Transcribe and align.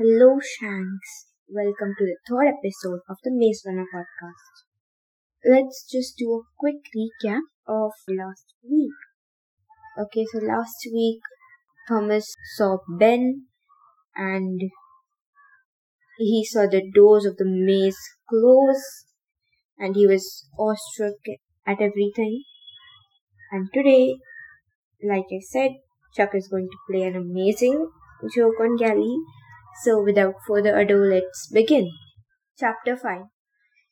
Hello, 0.00 0.38
Shanks. 0.38 1.26
Welcome 1.48 1.96
to 1.98 2.04
the 2.04 2.18
third 2.28 2.46
episode 2.46 3.00
of 3.08 3.16
the 3.24 3.32
Maze 3.32 3.64
Runner 3.66 3.84
podcast. 3.92 4.62
Let's 5.44 5.84
just 5.90 6.16
do 6.16 6.34
a 6.34 6.46
quick 6.56 6.76
recap 6.94 7.40
of 7.66 7.90
last 8.06 8.54
week. 8.62 8.92
Okay, 10.00 10.24
so 10.30 10.38
last 10.38 10.86
week 10.94 11.18
Thomas 11.88 12.32
saw 12.56 12.76
Ben 12.88 13.46
and 14.14 14.60
he 16.18 16.44
saw 16.44 16.68
the 16.68 16.88
doors 16.94 17.26
of 17.26 17.36
the 17.36 17.44
maze 17.44 17.98
close 18.28 19.04
and 19.80 19.96
he 19.96 20.06
was 20.06 20.48
awestruck 20.56 21.18
at 21.66 21.80
everything. 21.80 22.44
And 23.50 23.68
today, 23.74 24.14
like 25.02 25.26
I 25.32 25.40
said, 25.40 25.72
Chuck 26.14 26.36
is 26.36 26.46
going 26.46 26.68
to 26.70 26.78
play 26.88 27.02
an 27.02 27.16
amazing 27.16 27.90
joke 28.32 28.60
on 28.60 28.76
Gally 28.76 29.18
so, 29.82 30.02
without 30.02 30.34
further 30.46 30.76
ado, 30.78 30.96
let's 30.96 31.48
begin. 31.48 31.90
Chapter 32.58 32.96
5 32.96 33.22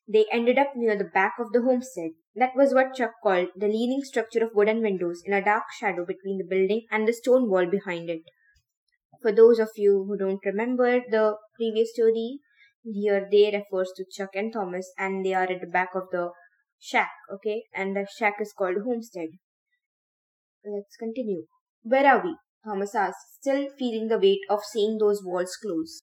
They 0.08 0.26
ended 0.32 0.58
up 0.58 0.74
near 0.74 0.96
the 0.96 1.04
back 1.04 1.34
of 1.38 1.52
the 1.52 1.62
homestead. 1.62 2.10
That 2.34 2.56
was 2.56 2.74
what 2.74 2.94
Chuck 2.94 3.12
called 3.22 3.48
the 3.56 3.68
leaning 3.68 4.02
structure 4.02 4.44
of 4.44 4.54
wooden 4.54 4.82
windows 4.82 5.22
in 5.24 5.32
a 5.32 5.44
dark 5.44 5.64
shadow 5.78 6.04
between 6.04 6.38
the 6.38 6.44
building 6.44 6.86
and 6.90 7.06
the 7.06 7.12
stone 7.12 7.48
wall 7.48 7.66
behind 7.66 8.10
it. 8.10 8.22
For 9.22 9.32
those 9.32 9.58
of 9.58 9.70
you 9.76 10.04
who 10.06 10.16
don't 10.16 10.44
remember 10.44 11.00
the 11.10 11.36
previous 11.56 11.92
story, 11.92 12.40
here 12.84 13.28
they 13.30 13.50
refers 13.52 13.92
to 13.96 14.04
Chuck 14.10 14.30
and 14.34 14.52
Thomas 14.52 14.92
and 14.98 15.24
they 15.24 15.34
are 15.34 15.50
at 15.50 15.60
the 15.60 15.66
back 15.66 15.94
of 15.94 16.10
the 16.10 16.30
shack, 16.78 17.10
okay? 17.32 17.64
And 17.74 17.96
the 17.96 18.06
shack 18.18 18.34
is 18.40 18.52
called 18.52 18.76
homestead. 18.84 19.28
Let's 20.64 20.96
continue. 20.96 21.46
Where 21.82 22.06
are 22.06 22.22
we? 22.22 22.36
Thomas 22.66 22.96
asked, 22.96 23.36
still 23.40 23.68
feeling 23.78 24.08
the 24.08 24.18
weight 24.18 24.40
of 24.50 24.64
seeing 24.64 24.98
those 24.98 25.22
walls 25.24 25.56
close. 25.62 26.02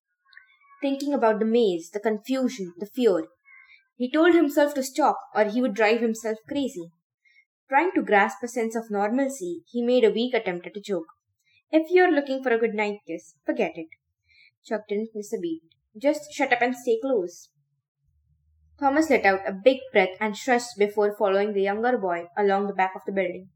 Thinking 0.82 1.14
about 1.14 1.40
the 1.40 1.46
maze, 1.46 1.90
the 1.92 2.00
confusion, 2.00 2.74
the 2.78 2.86
fear. 2.86 3.26
He 3.98 4.10
told 4.10 4.34
himself 4.34 4.74
to 4.76 4.84
stop 4.84 5.18
or 5.36 5.44
he 5.44 5.62
would 5.62 5.74
drive 5.74 6.00
himself 6.00 6.38
crazy. 6.48 6.90
Trying 7.68 7.92
to 7.96 8.02
grasp 8.02 8.38
a 8.44 8.48
sense 8.48 8.78
of 8.78 8.90
normalcy, 8.90 9.64
he 9.70 9.82
made 9.82 10.06
a 10.06 10.12
weak 10.12 10.34
attempt 10.34 10.66
at 10.66 10.78
a 10.78 10.82
joke. 10.82 11.08
If 11.70 11.92
you're 11.92 12.12
looking 12.12 12.42
for 12.42 12.54
a 12.54 12.60
good 12.60 12.76
night 12.76 13.00
kiss, 13.06 13.36
forget 13.46 13.74
it. 13.76 13.88
Chuck 14.66 14.84
didn't 14.88 15.10
miss 15.14 15.34
a 15.34 15.40
beat. 15.40 15.64
Just 15.98 16.32
shut 16.32 16.54
up 16.54 16.62
and 16.62 16.76
stay 16.76 16.98
close. 17.02 17.50
Thomas 18.80 19.10
let 19.10 19.26
out 19.26 19.42
a 19.46 19.52
big 19.52 19.80
breath 19.92 20.16
and 20.22 20.34
shushed 20.34 20.78
before 20.78 21.16
following 21.18 21.52
the 21.54 21.62
younger 21.62 21.98
boy 21.98 22.28
along 22.38 22.68
the 22.68 22.74
back 22.74 22.94
of 22.96 23.02
the 23.06 23.12
building. 23.12 23.50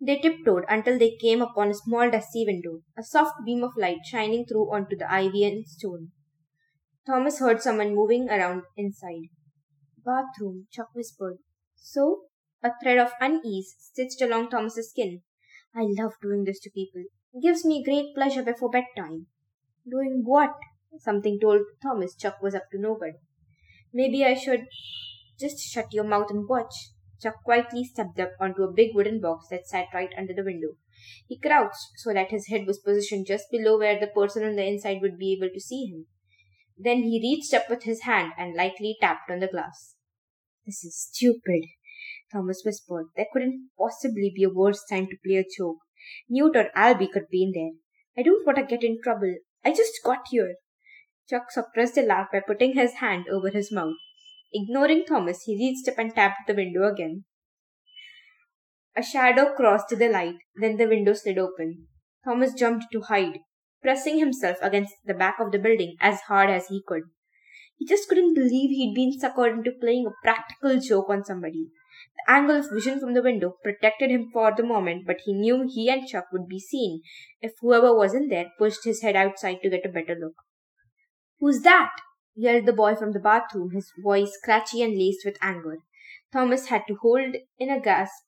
They 0.00 0.18
tiptoed 0.18 0.64
until 0.68 0.98
they 0.98 1.16
came 1.20 1.40
upon 1.40 1.70
a 1.70 1.74
small 1.74 2.10
dusty 2.10 2.44
window, 2.46 2.82
a 2.98 3.02
soft 3.02 3.44
beam 3.44 3.62
of 3.62 3.76
light 3.76 4.04
shining 4.04 4.44
through 4.44 4.72
onto 4.74 4.96
the 4.96 5.10
ivy 5.10 5.44
and 5.44 5.66
stone. 5.66 6.12
Thomas 7.06 7.38
heard 7.38 7.60
someone 7.60 7.94
moving 7.94 8.28
around 8.28 8.62
inside. 8.76 9.28
Bathroom, 10.04 10.66
Chuck 10.70 10.88
whispered. 10.94 11.38
So? 11.76 12.24
A 12.62 12.72
thread 12.82 12.98
of 12.98 13.12
unease 13.20 13.74
stitched 13.78 14.22
along 14.22 14.48
Thomas's 14.48 14.90
skin. 14.90 15.22
I 15.74 15.82
love 15.82 16.12
doing 16.22 16.44
this 16.44 16.60
to 16.60 16.70
people. 16.70 17.04
It 17.34 17.42
gives 17.42 17.64
me 17.64 17.84
great 17.84 18.14
pleasure 18.14 18.42
before 18.42 18.70
bedtime. 18.70 19.26
Doing 19.88 20.22
what? 20.24 20.54
Something 20.98 21.38
told 21.40 21.60
Thomas 21.82 22.14
Chuck 22.14 22.40
was 22.40 22.54
up 22.54 22.70
to 22.72 22.80
no 22.80 22.94
good. 22.94 23.14
Maybe 23.92 24.24
I 24.24 24.34
should 24.34 24.66
just 25.38 25.60
shut 25.60 25.92
your 25.92 26.04
mouth 26.04 26.30
and 26.30 26.48
watch. 26.48 26.72
Chuck 27.24 27.42
quietly 27.42 27.84
stepped 27.84 28.20
up 28.20 28.32
onto 28.38 28.64
a 28.64 28.72
big 28.72 28.90
wooden 28.94 29.18
box 29.18 29.46
that 29.48 29.66
sat 29.66 29.86
right 29.94 30.10
under 30.18 30.34
the 30.34 30.44
window. 30.44 30.76
He 31.26 31.38
crouched 31.38 31.96
so 31.96 32.12
that 32.12 32.30
his 32.30 32.48
head 32.48 32.66
was 32.66 32.80
positioned 32.80 33.26
just 33.26 33.50
below 33.50 33.78
where 33.78 33.98
the 33.98 34.08
person 34.08 34.44
on 34.44 34.56
the 34.56 34.66
inside 34.66 34.98
would 35.00 35.16
be 35.16 35.32
able 35.32 35.50
to 35.50 35.58
see 35.58 35.86
him. 35.86 36.04
Then 36.76 36.98
he 36.98 37.22
reached 37.22 37.54
up 37.54 37.70
with 37.70 37.84
his 37.84 38.02
hand 38.02 38.32
and 38.36 38.54
lightly 38.54 38.98
tapped 39.00 39.30
on 39.30 39.40
the 39.40 39.48
glass. 39.48 39.94
This 40.66 40.84
is 40.84 41.08
stupid, 41.10 41.62
Thomas 42.30 42.60
whispered. 42.62 43.06
There 43.16 43.26
couldn't 43.32 43.70
possibly 43.78 44.30
be 44.36 44.44
a 44.44 44.50
worse 44.50 44.84
time 44.84 45.06
to 45.06 45.16
play 45.24 45.36
a 45.36 45.44
joke. 45.44 45.78
Newt 46.28 46.54
or 46.54 46.68
Alby 46.76 47.08
could 47.08 47.30
be 47.30 47.44
in 47.44 47.52
there. 47.52 47.72
I 48.18 48.22
don't 48.22 48.46
want 48.46 48.58
to 48.58 48.64
get 48.64 48.84
in 48.84 49.00
trouble. 49.02 49.36
I 49.64 49.70
just 49.70 49.94
got 50.04 50.28
here. 50.30 50.56
Chuck 51.30 51.50
suppressed 51.50 51.96
a 51.96 52.02
laugh 52.02 52.28
by 52.30 52.40
putting 52.40 52.74
his 52.74 52.94
hand 52.94 53.24
over 53.32 53.48
his 53.48 53.72
mouth. 53.72 53.94
Ignoring 54.56 55.04
Thomas, 55.04 55.42
he 55.44 55.56
reached 55.56 55.88
up 55.88 55.98
and 55.98 56.14
tapped 56.14 56.46
the 56.46 56.54
window 56.54 56.84
again. 56.84 57.24
A 58.96 59.02
shadow 59.02 59.52
crossed 59.54 59.88
the 59.88 60.08
light, 60.08 60.36
then 60.54 60.76
the 60.76 60.86
window 60.86 61.12
slid 61.12 61.38
open. 61.38 61.88
Thomas 62.24 62.54
jumped 62.54 62.86
to 62.92 63.00
hide, 63.00 63.40
pressing 63.82 64.18
himself 64.18 64.58
against 64.62 64.94
the 65.04 65.14
back 65.14 65.40
of 65.40 65.50
the 65.50 65.58
building 65.58 65.96
as 66.00 66.20
hard 66.28 66.50
as 66.50 66.68
he 66.68 66.84
could. 66.86 67.02
He 67.76 67.84
just 67.84 68.08
couldn't 68.08 68.34
believe 68.34 68.70
he'd 68.70 68.94
been 68.94 69.18
suckered 69.18 69.54
into 69.54 69.72
playing 69.72 70.06
a 70.06 70.14
practical 70.22 70.78
joke 70.78 71.10
on 71.10 71.24
somebody. 71.24 71.70
The 72.16 72.32
angle 72.32 72.58
of 72.58 72.70
vision 72.72 73.00
from 73.00 73.14
the 73.14 73.22
window 73.22 73.56
protected 73.64 74.10
him 74.10 74.30
for 74.32 74.54
the 74.56 74.62
moment, 74.62 75.04
but 75.04 75.22
he 75.24 75.34
knew 75.34 75.68
he 75.68 75.90
and 75.90 76.06
Chuck 76.06 76.26
would 76.32 76.46
be 76.46 76.60
seen 76.60 77.02
if 77.40 77.52
whoever 77.60 77.92
was 77.92 78.14
in 78.14 78.28
there 78.28 78.52
pushed 78.56 78.84
his 78.84 79.02
head 79.02 79.16
outside 79.16 79.58
to 79.62 79.70
get 79.70 79.84
a 79.84 79.88
better 79.88 80.14
look. 80.14 80.34
Who's 81.40 81.62
that? 81.62 81.90
Yelled 82.36 82.66
the 82.66 82.72
boy 82.72 82.94
from 82.94 83.12
the 83.12 83.20
bathroom, 83.20 83.70
his 83.70 83.92
voice 84.02 84.32
scratchy 84.32 84.82
and 84.82 84.96
laced 84.96 85.24
with 85.24 85.38
anger. 85.40 85.78
Thomas 86.32 86.66
had 86.66 86.82
to 86.88 86.96
hold 86.96 87.36
in 87.58 87.70
a 87.70 87.80
gasp 87.80 88.24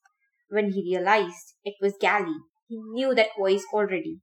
when 0.49 0.71
he 0.71 0.81
realized 0.81 1.55
it 1.63 1.75
was 1.81 1.97
Gally. 1.99 2.37
He 2.67 2.77
knew 2.77 3.13
that 3.15 3.35
voice 3.37 3.65
already. 3.73 4.21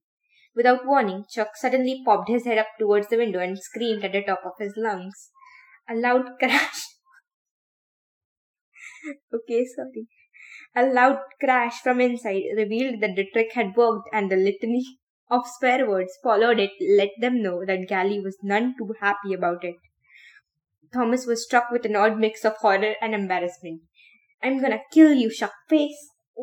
Without 0.55 0.87
warning, 0.87 1.25
Chuck 1.29 1.57
suddenly 1.57 2.03
popped 2.05 2.29
his 2.29 2.45
head 2.45 2.59
up 2.59 2.69
towards 2.79 3.09
the 3.09 3.17
window 3.17 3.41
and 3.41 3.59
screamed 3.59 4.05
at 4.05 4.13
the 4.13 4.23
top 4.23 4.43
of 4.45 4.53
his 4.59 4.75
lungs. 4.77 5.31
A 5.89 5.95
loud 5.95 6.31
crash. 6.39 6.85
okay, 9.35 9.65
sorry. 9.65 10.07
A 10.77 10.87
loud 10.87 11.19
crash 11.41 11.81
from 11.81 12.01
inside 12.01 12.45
revealed 12.57 13.01
that 13.01 13.17
the 13.17 13.29
trick 13.33 13.53
had 13.53 13.77
worked 13.77 14.09
and 14.13 14.31
the 14.31 14.37
litany 14.37 14.85
of 15.31 15.47
swear 15.59 15.89
words 15.89 16.19
followed 16.23 16.59
it 16.59 16.73
let 16.81 17.11
them 17.21 17.43
know 17.43 17.65
that 17.65 17.89
Gally 17.89 18.21
was 18.21 18.39
none 18.43 18.75
too 18.77 18.95
happy 19.01 19.33
about 19.35 19.65
it. 19.65 19.77
Thomas 20.93 21.27
was 21.27 21.45
struck 21.45 21.71
with 21.71 21.85
an 21.85 21.97
odd 21.97 22.19
mix 22.19 22.45
of 22.45 22.57
horror 22.59 22.95
and 23.01 23.15
embarrassment. 23.15 23.83
I'm 24.43 24.61
gonna 24.61 24.83
kill 24.93 25.13
you, 25.13 25.29
Shuckface! 25.29 25.97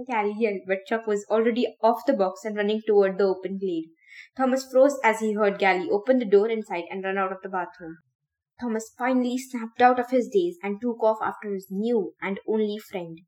Gally 0.07 0.35
yelled, 0.37 0.61
but 0.67 0.85
Chuck 0.85 1.07
was 1.07 1.25
already 1.29 1.75
off 1.81 2.05
the 2.05 2.13
box 2.13 2.45
and 2.45 2.55
running 2.55 2.81
toward 2.85 3.17
the 3.17 3.25
open 3.25 3.57
glade. 3.57 3.89
Thomas 4.35 4.69
froze 4.69 4.99
as 5.03 5.19
he 5.19 5.33
heard 5.33 5.59
Gally 5.59 5.89
open 5.89 6.19
the 6.19 6.25
door 6.25 6.49
inside 6.49 6.85
and 6.89 7.03
run 7.03 7.17
out 7.17 7.31
of 7.31 7.41
the 7.41 7.49
bathroom. 7.49 7.97
Thomas 8.59 8.93
finally 8.97 9.37
snapped 9.37 9.81
out 9.81 9.99
of 9.99 10.11
his 10.11 10.29
daze 10.29 10.57
and 10.61 10.79
took 10.79 11.01
off 11.01 11.17
after 11.21 11.53
his 11.53 11.67
new 11.71 12.13
and 12.21 12.39
only 12.47 12.77
friend. 12.77 13.21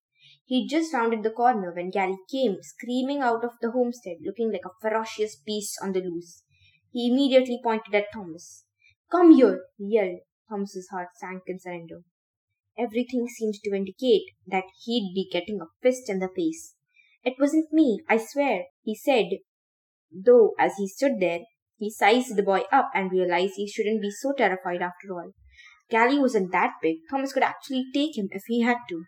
He'd 0.46 0.68
just 0.70 0.94
rounded 0.94 1.24
the 1.24 1.32
corner 1.32 1.74
when 1.74 1.90
Gally 1.90 2.18
came, 2.30 2.58
screaming 2.62 3.22
out 3.22 3.44
of 3.44 3.52
the 3.62 3.72
homestead, 3.72 4.18
looking 4.26 4.52
like 4.52 4.66
a 4.66 4.76
ferocious 4.82 5.38
beast 5.38 5.78
on 5.82 5.94
the 5.94 6.02
loose. 6.02 6.44
He 6.92 7.10
immediately 7.10 7.60
pointed 7.64 7.96
at 7.96 8.12
Thomas. 8.14 8.66
Come 9.10 9.34
here, 9.34 9.66
he 9.78 9.96
yelled. 9.96 10.20
Thomas's 10.50 10.90
heart 10.92 11.10
sank 11.16 11.44
in 11.48 11.60
surrender. 11.60 12.02
Everything 12.78 13.28
seemed 13.28 13.56
to 13.64 13.76
indicate 13.76 14.26
that 14.48 14.66
he'd 14.84 15.14
be 15.16 15.30
getting 15.32 15.62
a 15.62 15.68
fist 15.82 16.10
in 16.10 16.20
the 16.20 16.30
face. 16.36 16.76
It 17.24 17.36
wasn't 17.40 17.72
me, 17.72 18.02
I 18.10 18.18
swear, 18.18 18.66
he 18.82 18.96
said, 18.96 19.28
though 20.12 20.54
as 20.60 20.74
he 20.78 20.88
stood 20.88 21.20
there, 21.20 21.40
he 21.78 21.90
sized 21.90 22.36
the 22.36 22.44
boy 22.44 22.64
up 22.72 22.90
and 22.94 23.12
realized 23.12 23.54
he 23.56 23.68
shouldn't 23.68 24.02
be 24.02 24.12
so 24.12 24.34
terrified 24.34 24.82
after 24.82 25.14
all. 25.14 25.32
Gally 25.90 26.20
wasn't 26.20 26.52
that 26.52 26.74
big. 26.82 26.98
Thomas 27.10 27.34
could 27.34 27.44
actually 27.44 27.86
take 27.94 28.18
him 28.18 28.28
if 28.32 28.44
he 28.48 28.62
had 28.62 28.78
to. 28.90 29.04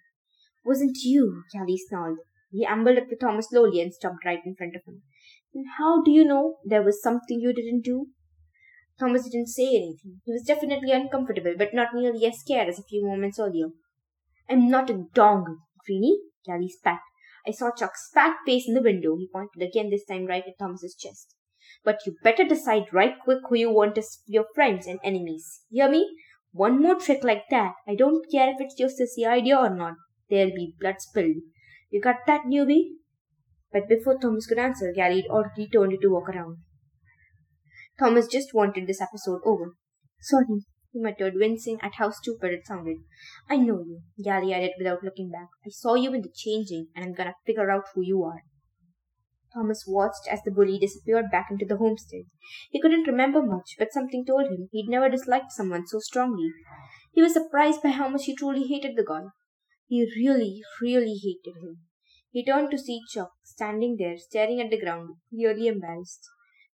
Wasn't 0.66 0.98
you? 1.04 1.44
Gally 1.54 1.78
snarled. 1.78 2.20
He 2.52 2.66
ambled 2.66 2.98
up 2.98 3.10
to 3.10 3.16
Thomas 3.16 3.50
slowly 3.50 3.82
and 3.82 3.94
stopped 3.94 4.26
right 4.26 4.40
in 4.46 4.56
front 4.56 4.76
of 4.76 4.84
him. 4.86 5.04
And 5.54 5.66
how 5.78 6.02
do 6.04 6.12
you 6.12 6.26
know 6.26 6.58
there 6.66 6.84
was 6.84 7.02
something 7.02 7.40
you 7.40 7.54
didn't 7.54 7.84
do? 7.84 8.08
Thomas 9.00 9.30
didn't 9.30 9.50
say 9.50 9.68
anything. 9.68 10.22
He 10.26 10.32
was 10.32 10.44
definitely 10.44 10.92
uncomfortable, 10.92 11.54
but 11.58 11.74
not 11.74 11.94
nearly 11.94 12.26
as 12.26 12.40
scared 12.40 12.70
as 12.70 12.80
a 12.80 12.84
few 12.84 13.06
moments 13.06 13.40
earlier. 13.40 13.68
I'm 14.50 14.70
not 14.70 14.90
a 14.90 15.06
dog, 15.14 15.46
Greenie, 15.86 16.20
Gally 16.46 16.70
spat. 16.70 17.00
I 17.48 17.52
saw 17.52 17.72
Chuck's 17.72 18.10
fat 18.14 18.38
face 18.46 18.68
in 18.68 18.74
the 18.74 18.82
window. 18.82 19.18
He 19.18 19.30
pointed 19.32 19.62
again, 19.62 19.90
this 19.90 20.06
time 20.06 20.26
right 20.26 20.44
at 20.48 20.58
Thomas's 20.58 20.96
chest. 20.96 21.36
But 21.84 22.00
you 22.06 22.16
better 22.24 22.44
decide 22.44 22.94
right 22.94 23.16
quick 23.24 23.40
who 23.48 23.56
you 23.56 23.72
want 23.72 23.98
as 23.98 24.22
your 24.28 24.46
friends 24.56 24.88
and 24.88 25.00
enemies. 25.04 25.62
Hear 25.70 25.90
me? 25.90 26.10
One 26.52 26.82
more 26.82 26.96
trick 26.96 27.24
like 27.24 27.44
that. 27.50 27.74
I 27.88 27.96
don't 27.96 28.26
care 28.32 28.50
if 28.50 28.56
it's 28.60 28.80
your 28.80 28.90
sissy 28.90 29.28
idea 29.28 29.58
or 29.58 29.70
not. 29.70 29.96
There'll 30.30 30.56
be 30.56 30.76
blood 30.80 30.96
spilled. 31.00 31.44
You 31.90 32.02
got 32.02 32.26
that, 32.28 32.42
newbie? 32.46 32.96
But 33.72 33.88
before 33.88 34.18
Thomas 34.18 34.48
could 34.48 34.58
answer, 34.58 34.94
Gally 34.94 35.22
had 35.22 35.32
already 35.32 35.68
turned 35.68 35.98
to 36.02 36.08
walk 36.10 36.30
around. 36.30 36.58
Thomas 38.00 38.28
just 38.28 38.54
wanted 38.54 38.88
this 38.88 39.02
episode 39.02 39.42
over. 39.46 39.76
Sorry, 40.22 40.66
he 40.92 41.00
muttered, 41.00 41.36
wincing 41.36 41.78
at 41.82 41.96
how 41.96 42.10
stupid 42.10 42.54
it 42.54 42.66
sounded. 42.66 42.98
I 43.50 43.58
know 43.58 43.84
you, 43.86 44.02
Gally 44.24 44.54
added 44.54 44.72
without 44.78 45.04
looking 45.04 45.30
back. 45.30 45.50
I 45.66 45.70
saw 45.70 45.96
you 45.96 46.14
in 46.14 46.22
the 46.22 46.32
changing, 46.34 46.88
and 46.96 47.06
I'm 47.06 47.14
gonna 47.14 47.36
figure 47.46 47.70
out 47.70 47.86
who 47.94 48.02
you 48.02 48.24
are. 48.24 48.42
Thomas 49.54 49.86
watched 49.88 50.28
as 50.30 50.42
the 50.44 50.52
bully 50.52 50.78
disappeared 50.80 51.32
back 51.32 51.48
into 51.50 51.66
the 51.66 51.78
homestead. 51.78 52.24
He 52.70 52.82
couldn't 52.82 53.08
remember 53.08 53.42
much, 53.42 53.76
but 53.78 53.94
something 53.94 54.26
told 54.26 54.48
him 54.52 54.68
he'd 54.72 54.90
never 54.90 55.10
disliked 55.10 55.52
someone 55.52 55.88
so 55.88 56.00
strongly. 56.00 56.52
He 57.14 57.22
was 57.22 57.34
surprised 57.34 57.82
by 57.82 57.90
how 57.90 58.10
much 58.10 58.26
he 58.26 58.36
truly 58.36 58.68
hated 58.68 58.98
the 58.98 59.06
guy. 59.06 59.24
He 59.88 60.06
really, 60.18 60.62
really 60.82 61.16
hated 61.16 61.58
him. 61.62 61.78
He 62.32 62.44
turned 62.44 62.72
to 62.72 62.78
see 62.78 63.02
Chuck 63.14 63.32
standing 63.44 63.98
there 63.98 64.18
staring 64.18 64.60
at 64.60 64.70
the 64.70 64.80
ground, 64.80 65.18
clearly 65.30 65.68
embarrassed. 65.68 66.28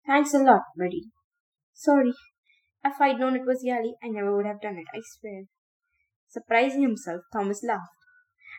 Thanks 0.06 0.32
a 0.32 0.38
lot, 0.38 0.62
buddy. 0.76 1.10
Sorry. 1.74 2.12
If 2.84 3.00
I'd 3.00 3.18
known 3.18 3.36
it 3.36 3.46
was 3.46 3.62
Gally, 3.62 3.94
I 4.02 4.08
never 4.08 4.34
would 4.34 4.46
have 4.46 4.60
done 4.60 4.78
it, 4.78 4.86
I 4.94 5.00
swear. 5.02 5.44
Surprising 6.28 6.82
himself, 6.82 7.22
Thomas 7.32 7.62
laughed. 7.62 7.90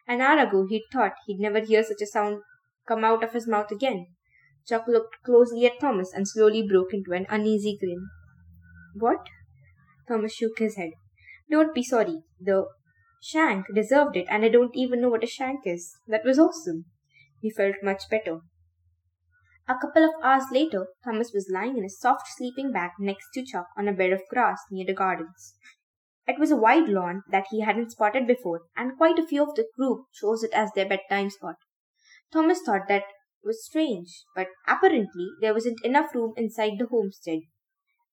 An 0.07 0.21
hour 0.21 0.45
ago 0.45 0.67
he'd 0.67 0.85
thought 0.91 1.13
he'd 1.25 1.39
never 1.39 1.59
hear 1.59 1.83
such 1.83 2.01
a 2.01 2.05
sound 2.05 2.41
come 2.87 3.03
out 3.03 3.23
of 3.23 3.33
his 3.33 3.47
mouth 3.47 3.71
again. 3.71 4.07
Chuck 4.67 4.85
looked 4.87 5.23
closely 5.23 5.65
at 5.65 5.79
Thomas 5.79 6.13
and 6.13 6.27
slowly 6.27 6.67
broke 6.67 6.93
into 6.93 7.13
an 7.13 7.25
uneasy 7.29 7.77
grin. 7.79 8.07
What? 8.95 9.27
Thomas 10.07 10.33
shook 10.33 10.59
his 10.59 10.75
head. 10.75 10.91
Don't 11.49 11.73
be 11.73 11.83
sorry. 11.83 12.23
The 12.39 12.65
shank 13.21 13.65
deserved 13.73 14.17
it, 14.17 14.25
and 14.29 14.43
I 14.43 14.49
don't 14.49 14.75
even 14.75 15.01
know 15.01 15.09
what 15.09 15.23
a 15.23 15.27
shank 15.27 15.61
is. 15.65 15.95
That 16.07 16.25
was 16.25 16.39
awesome. 16.39 16.85
He 17.39 17.49
felt 17.49 17.75
much 17.83 18.09
better. 18.09 18.39
A 19.67 19.77
couple 19.79 20.03
of 20.03 20.11
hours 20.23 20.45
later, 20.51 20.87
Thomas 21.03 21.31
was 21.33 21.49
lying 21.49 21.77
in 21.77 21.85
a 21.85 21.89
soft 21.89 22.27
sleeping 22.35 22.71
bag 22.71 22.91
next 22.99 23.27
to 23.33 23.45
Chuck 23.45 23.67
on 23.77 23.87
a 23.87 23.93
bed 23.93 24.11
of 24.11 24.21
grass 24.29 24.59
near 24.71 24.85
the 24.85 24.93
gardens. 24.93 25.53
It 26.27 26.39
was 26.39 26.51
a 26.51 26.57
wide 26.57 26.89
lawn 26.89 27.23
that 27.29 27.45
he 27.51 27.61
hadn't 27.61 27.91
spotted 27.91 28.27
before, 28.27 28.63
and 28.75 28.97
quite 28.97 29.19
a 29.19 29.25
few 29.25 29.43
of 29.43 29.55
the 29.55 29.67
group 29.77 30.05
chose 30.13 30.43
it 30.43 30.53
as 30.53 30.71
their 30.73 30.87
bedtime 30.87 31.29
spot. 31.29 31.55
Thomas 32.33 32.61
thought 32.61 32.87
that 32.87 33.03
was 33.43 33.65
strange, 33.65 34.23
but 34.35 34.47
apparently 34.67 35.29
there 35.41 35.53
wasn't 35.53 35.83
enough 35.83 36.13
room 36.13 36.33
inside 36.37 36.73
the 36.77 36.87
homestead. 36.87 37.39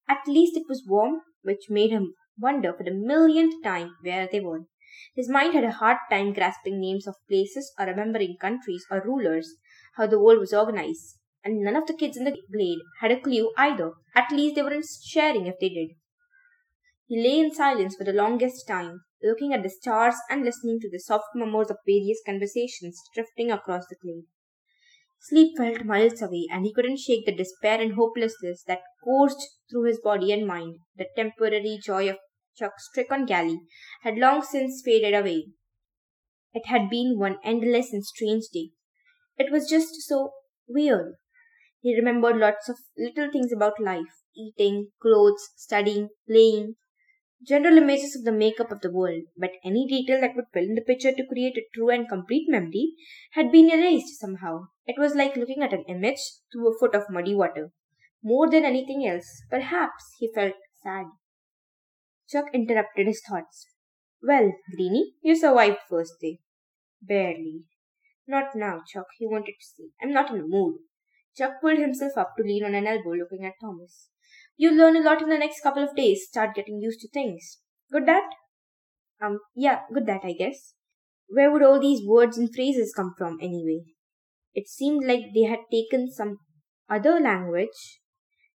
At 0.08 0.26
least 0.26 0.56
it 0.56 0.68
was 0.68 0.86
warm, 0.86 1.20
which 1.42 1.70
made 1.70 1.90
him 1.90 2.14
wonder 2.38 2.72
for 2.72 2.84
the 2.84 2.94
millionth 2.94 3.62
time 3.62 3.96
where 4.02 4.28
they 4.30 4.40
were. 4.40 4.64
His 5.14 5.28
mind 5.28 5.54
had 5.54 5.64
a 5.64 5.72
hard 5.72 5.98
time 6.10 6.32
grasping 6.32 6.80
names 6.80 7.06
of 7.06 7.16
places 7.28 7.72
or 7.78 7.86
remembering 7.86 8.36
countries 8.40 8.84
or 8.90 9.02
rulers, 9.02 9.56
how 9.96 10.06
the 10.06 10.18
world 10.18 10.38
was 10.38 10.54
organized, 10.54 11.18
and 11.44 11.60
none 11.60 11.76
of 11.76 11.86
the 11.86 11.94
kids 11.94 12.16
in 12.16 12.24
the 12.24 12.36
glade 12.52 12.80
had 13.00 13.10
a 13.10 13.20
clue 13.20 13.52
either. 13.56 13.92
At 14.14 14.30
least 14.30 14.54
they 14.54 14.62
weren't 14.62 14.86
sharing 15.04 15.46
if 15.46 15.58
they 15.60 15.68
did. 15.68 15.90
He 17.06 17.20
lay 17.22 17.40
in 17.40 17.54
silence 17.54 17.96
for 17.96 18.04
the 18.04 18.12
longest 18.12 18.66
time, 18.68 19.00
looking 19.22 19.52
at 19.52 19.62
the 19.62 19.70
stars 19.70 20.14
and 20.28 20.44
listening 20.44 20.78
to 20.80 20.90
the 20.90 21.00
soft 21.00 21.28
murmurs 21.34 21.70
of 21.70 21.78
various 21.86 22.20
conversations 22.24 23.00
drifting 23.14 23.50
across 23.50 23.86
the 23.88 23.96
glade. 23.96 24.26
Sleep 25.20 25.56
felt 25.56 25.84
miles 25.84 26.22
away, 26.22 26.46
and 26.50 26.64
he 26.64 26.72
couldn't 26.72 26.98
shake 26.98 27.26
the 27.26 27.34
despair 27.34 27.80
and 27.80 27.94
hopelessness 27.94 28.62
that 28.64 28.82
coursed 29.02 29.42
through 29.68 29.84
his 29.84 30.00
body 30.00 30.32
and 30.32 30.46
mind. 30.46 30.78
The 30.96 31.08
temporary 31.16 31.80
joy 31.82 32.08
of 32.08 32.18
Chuck's 32.58 32.88
trick 32.92 33.12
on 33.12 33.26
Gally 33.26 33.60
had 34.02 34.18
long 34.18 34.42
since 34.42 34.82
faded 34.84 35.14
away. 35.14 35.48
It 36.52 36.66
had 36.66 36.90
been 36.90 37.18
one 37.18 37.38
endless 37.44 37.92
and 37.92 38.04
strange 38.04 38.44
day. 38.52 38.70
It 39.36 39.52
was 39.52 39.68
just 39.68 39.94
so 40.08 40.32
weird. 40.66 41.14
He 41.80 41.96
remembered 41.96 42.36
lots 42.36 42.68
of 42.68 42.78
little 42.96 43.30
things 43.30 43.52
about 43.52 43.80
life 43.80 44.22
eating, 44.36 44.88
clothes, 45.02 45.50
studying, 45.56 46.08
playing, 46.28 46.76
general 47.46 47.78
images 47.78 48.16
of 48.16 48.24
the 48.24 48.32
makeup 48.32 48.70
of 48.70 48.80
the 48.80 48.90
world, 48.90 49.22
but 49.36 49.52
any 49.64 49.86
detail 49.86 50.20
that 50.20 50.34
would 50.34 50.46
fill 50.52 50.64
in 50.64 50.74
the 50.74 50.80
picture 50.80 51.12
to 51.12 51.26
create 51.26 51.56
a 51.56 51.66
true 51.74 51.90
and 51.90 52.08
complete 52.08 52.46
memory 52.48 52.94
had 53.32 53.52
been 53.52 53.70
erased 53.70 54.18
somehow. 54.18 54.66
It 54.86 54.98
was 54.98 55.14
like 55.14 55.36
looking 55.36 55.62
at 55.62 55.72
an 55.72 55.84
image 55.88 56.20
through 56.52 56.68
a 56.68 56.78
foot 56.78 56.94
of 56.94 57.10
muddy 57.10 57.34
water. 57.34 57.70
More 58.22 58.50
than 58.50 58.64
anything 58.64 59.06
else, 59.06 59.42
perhaps 59.50 60.14
he 60.18 60.32
felt 60.34 60.54
sad. 60.82 61.06
Chuck 62.28 62.46
interrupted 62.52 63.06
his 63.06 63.22
thoughts. 63.26 63.66
Well, 64.22 64.52
Greenie, 64.74 65.14
you 65.22 65.36
survived 65.36 65.78
first 65.88 66.14
day. 66.20 66.40
Barely. 67.00 67.62
Not 68.26 68.54
now, 68.54 68.82
Chuck, 68.86 69.06
he 69.18 69.26
wanted 69.26 69.54
to 69.58 69.66
say. 69.66 69.90
I'm 70.02 70.12
not 70.12 70.30
in 70.30 70.38
the 70.38 70.46
mood. 70.46 70.80
Chuck 71.36 71.60
pulled 71.60 71.78
himself 71.78 72.12
up 72.16 72.34
to 72.36 72.42
lean 72.42 72.64
on 72.64 72.74
an 72.74 72.86
elbow, 72.86 73.12
looking 73.12 73.46
at 73.46 73.54
Thomas. 73.60 74.08
You'll 74.56 74.76
learn 74.76 74.96
a 74.96 75.00
lot 75.00 75.22
in 75.22 75.28
the 75.28 75.38
next 75.38 75.62
couple 75.62 75.82
of 75.82 75.96
days. 75.96 76.26
Start 76.28 76.54
getting 76.54 76.80
used 76.80 77.00
to 77.00 77.08
things. 77.08 77.60
Good 77.90 78.06
that? 78.06 78.28
Um, 79.22 79.38
yeah, 79.54 79.82
good 79.94 80.06
that, 80.06 80.22
I 80.24 80.32
guess. 80.32 80.74
Where 81.28 81.50
would 81.50 81.62
all 81.62 81.80
these 81.80 82.06
words 82.06 82.36
and 82.36 82.52
phrases 82.54 82.92
come 82.94 83.14
from, 83.16 83.38
anyway? 83.40 83.84
It 84.54 84.68
seemed 84.68 85.06
like 85.06 85.32
they 85.34 85.44
had 85.44 85.60
taken 85.70 86.10
some 86.10 86.38
other 86.90 87.20
language 87.20 88.00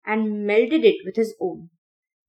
and 0.06 0.50
melded 0.50 0.84
it 0.84 0.98
with 1.06 1.16
his 1.16 1.36
own. 1.40 1.70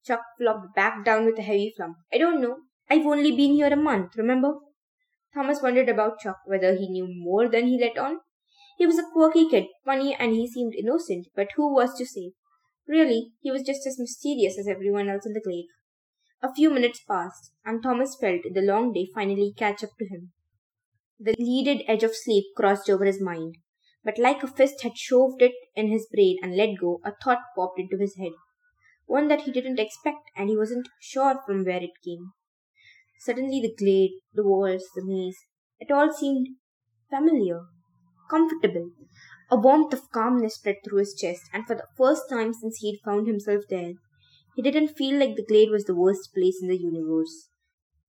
Chuck 0.04 0.22
flopped 0.38 0.74
back 0.74 1.04
down 1.04 1.26
with 1.26 1.38
a 1.38 1.42
heavy 1.42 1.72
flump. 1.76 1.96
I 2.12 2.18
don't 2.18 2.40
know. 2.40 2.56
I've 2.90 3.06
only 3.06 3.30
been 3.30 3.52
here 3.52 3.72
a 3.72 3.76
month, 3.76 4.16
remember? 4.16 4.54
Thomas 5.34 5.62
wondered 5.62 5.88
about 5.88 6.18
Chuck, 6.20 6.38
whether 6.44 6.74
he 6.74 6.88
knew 6.88 7.06
more 7.08 7.48
than 7.48 7.66
he 7.66 7.80
let 7.80 7.96
on. 7.96 8.20
He 8.78 8.86
was 8.86 8.98
a 8.98 9.08
quirky 9.12 9.48
kid, 9.48 9.66
funny, 9.84 10.14
and 10.14 10.32
he 10.32 10.48
seemed 10.48 10.74
innocent, 10.74 11.28
but 11.34 11.48
who 11.56 11.72
was 11.72 11.96
to 11.98 12.04
say? 12.04 12.32
Really, 12.86 13.32
he 13.40 13.50
was 13.50 13.62
just 13.62 13.86
as 13.86 13.98
mysterious 13.98 14.58
as 14.58 14.66
everyone 14.66 15.08
else 15.08 15.24
in 15.24 15.32
the 15.32 15.40
glade. 15.40 15.66
A 16.42 16.52
few 16.52 16.70
minutes 16.70 17.00
passed, 17.08 17.52
and 17.64 17.82
Thomas 17.82 18.16
felt 18.20 18.42
the 18.52 18.60
long 18.60 18.92
day 18.92 19.06
finally 19.14 19.54
catch 19.56 19.84
up 19.84 19.90
to 19.98 20.06
him. 20.06 20.32
The 21.20 21.36
leaded 21.38 21.84
edge 21.86 22.02
of 22.02 22.16
sleep 22.16 22.46
crossed 22.56 22.90
over 22.90 23.04
his 23.04 23.20
mind, 23.20 23.58
but 24.02 24.18
like 24.18 24.42
a 24.42 24.48
fist 24.48 24.82
had 24.82 24.98
shoved 24.98 25.40
it 25.40 25.52
in 25.76 25.88
his 25.88 26.08
brain 26.12 26.38
and 26.42 26.56
let 26.56 26.80
go, 26.80 27.00
a 27.04 27.12
thought 27.22 27.38
popped 27.54 27.78
into 27.78 27.96
his 27.96 28.16
head. 28.16 28.32
One 29.12 29.28
that 29.28 29.42
he 29.42 29.52
didn't 29.52 29.78
expect, 29.78 30.30
and 30.34 30.48
he 30.48 30.56
wasn't 30.56 30.88
sure 30.98 31.38
from 31.44 31.66
where 31.66 31.82
it 31.82 32.00
came. 32.02 32.32
Suddenly 33.20 33.60
the 33.60 33.74
glade, 33.78 34.12
the 34.32 34.42
walls, 34.42 34.84
the 34.94 35.04
maze, 35.04 35.36
it 35.78 35.92
all 35.92 36.10
seemed 36.10 36.48
familiar, 37.10 37.60
comfortable, 38.30 38.88
a 39.50 39.56
warmth 39.56 39.92
of 39.92 40.10
calmness 40.12 40.54
spread 40.54 40.76
through 40.82 41.00
his 41.00 41.14
chest, 41.14 41.42
and 41.52 41.66
for 41.66 41.74
the 41.74 41.88
first 41.98 42.22
time 42.30 42.54
since 42.54 42.78
he 42.78 42.92
had 42.92 43.04
found 43.04 43.26
himself 43.26 43.64
there, 43.68 43.92
he 44.56 44.62
didn't 44.62 44.96
feel 44.96 45.18
like 45.18 45.36
the 45.36 45.44
glade 45.46 45.70
was 45.70 45.84
the 45.84 46.00
worst 46.04 46.32
place 46.34 46.60
in 46.62 46.68
the 46.68 46.78
universe. 46.78 47.50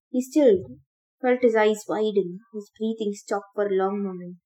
He 0.09 0.21
still 0.21 0.57
felt 1.21 1.41
his 1.41 1.57
eyes 1.57 1.83
widen, 1.85 2.39
his 2.53 2.71
breathing 2.79 3.11
stop 3.13 3.43
for 3.53 3.67
a 3.67 3.75
long 3.75 4.01
moment. 4.03 4.37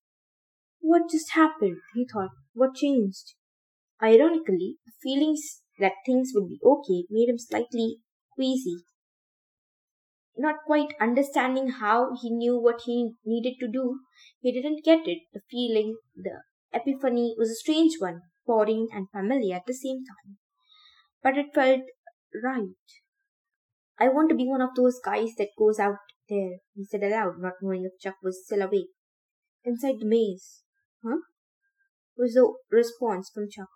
What 0.79 1.11
just 1.11 1.33
happened? 1.33 1.77
he 1.93 2.07
thought. 2.11 2.31
What 2.55 2.73
changed? 2.73 3.35
Ironically, 4.01 4.77
the 4.87 4.93
feelings 5.03 5.61
that 5.79 5.93
things 6.05 6.31
would 6.33 6.47
be 6.47 6.59
okay 6.63 7.05
made 7.09 7.29
him 7.29 7.37
slightly 7.37 7.97
queasy. 8.33 8.77
Not 10.37 10.65
quite 10.65 10.93
understanding 11.01 11.69
how 11.69 12.15
he 12.21 12.29
knew 12.29 12.59
what 12.59 12.81
he 12.85 13.13
needed 13.25 13.55
to 13.59 13.67
do, 13.67 13.99
he 14.39 14.51
didn't 14.51 14.83
get 14.83 15.07
it. 15.07 15.23
The 15.33 15.41
feeling, 15.49 15.97
the 16.15 16.41
epiphany 16.73 17.35
was 17.37 17.49
a 17.49 17.55
strange 17.55 17.93
one, 17.99 18.21
foreign 18.45 18.87
and 18.91 19.09
familiar 19.11 19.55
at 19.55 19.65
the 19.65 19.73
same 19.73 20.03
time. 20.05 20.37
But 21.23 21.37
it 21.37 21.53
felt 21.53 21.81
right. 22.43 22.67
I 23.99 24.09
want 24.09 24.29
to 24.29 24.35
be 24.35 24.47
one 24.47 24.61
of 24.61 24.75
those 24.75 24.99
guys 25.03 25.33
that 25.39 25.57
goes 25.57 25.79
out 25.79 25.97
there, 26.29 26.57
he 26.75 26.85
said 26.85 27.01
aloud, 27.01 27.39
not 27.39 27.53
knowing 27.61 27.85
if 27.85 27.99
Chuck 27.99 28.17
was 28.21 28.45
still 28.45 28.61
awake. 28.61 28.89
Inside 29.63 29.99
the 29.99 30.05
maze. 30.05 30.61
Huh? 31.03 31.17
was 32.17 32.33
the 32.33 32.53
response 32.71 33.29
from 33.33 33.49
Chuck. 33.49 33.69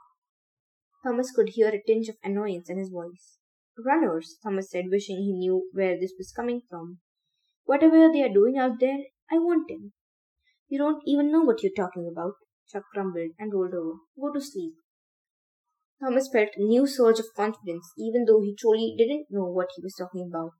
Thomas 1.03 1.31
could 1.31 1.50
hear 1.50 1.70
a 1.70 1.81
tinge 1.81 2.10
of 2.10 2.17
annoyance 2.24 2.70
in 2.70 2.77
his 2.77 2.89
voice. 2.89 3.38
Runners, 3.77 4.38
Thomas 4.43 4.70
said, 4.70 4.86
wishing 4.89 5.17
he 5.17 5.34
knew 5.34 5.70
where 5.74 6.00
this 6.00 6.13
was 6.17 6.31
coming 6.31 6.62
from. 6.70 7.00
Whatever 7.63 8.12
they 8.12 8.22
are 8.22 8.34
doing 8.34 8.58
out 8.58 8.79
there, 8.79 9.00
I 9.31 9.38
want 9.38 9.67
them. 9.67 9.93
You 10.67 10.77
don't 10.77 11.01
even 11.05 11.31
know 11.31 11.41
what 11.41 11.63
you're 11.63 11.72
talking 11.75 12.08
about. 12.12 12.34
Chuck 12.70 12.84
grumbled 12.93 13.31
and 13.39 13.53
rolled 13.53 13.74
over. 13.74 14.00
Go 14.20 14.31
to 14.34 14.41
sleep. 14.41 14.74
Thomas 16.01 16.29
felt 16.31 16.50
a 16.55 16.63
new 16.63 16.88
surge 16.88 17.20
of 17.20 17.34
confidence, 17.36 17.91
even 17.98 18.25
though 18.25 18.41
he 18.41 18.55
truly 18.58 18.96
didn't 18.98 19.27
know 19.29 19.46
what 19.46 19.70
he 19.75 19.84
was 19.84 19.96
talking 19.96 20.27
about. 20.27 20.51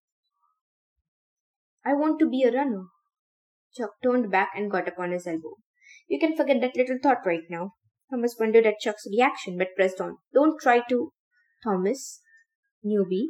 I 1.84 1.94
want 1.94 2.20
to 2.20 2.30
be 2.30 2.44
a 2.44 2.52
runner. 2.52 2.86
Chuck 3.76 3.92
turned 4.04 4.30
back 4.30 4.50
and 4.56 4.70
got 4.70 4.88
up 4.88 5.00
on 5.00 5.12
his 5.12 5.26
elbow. 5.26 5.56
You 6.08 6.20
can 6.20 6.36
forget 6.36 6.62
that 6.62 6.76
little 6.76 7.00
thought 7.02 7.26
right 7.26 7.44
now. 7.50 7.74
Thomas 8.12 8.36
wondered 8.38 8.65
at 8.65 8.80
Chuck's 8.80 9.08
reaction, 9.10 9.58
but 9.58 9.75
pressed 9.75 10.01
on. 10.01 10.18
Don't 10.34 10.60
try 10.60 10.82
to. 10.89 11.13
Thomas, 11.63 12.22
newbie, 12.86 13.27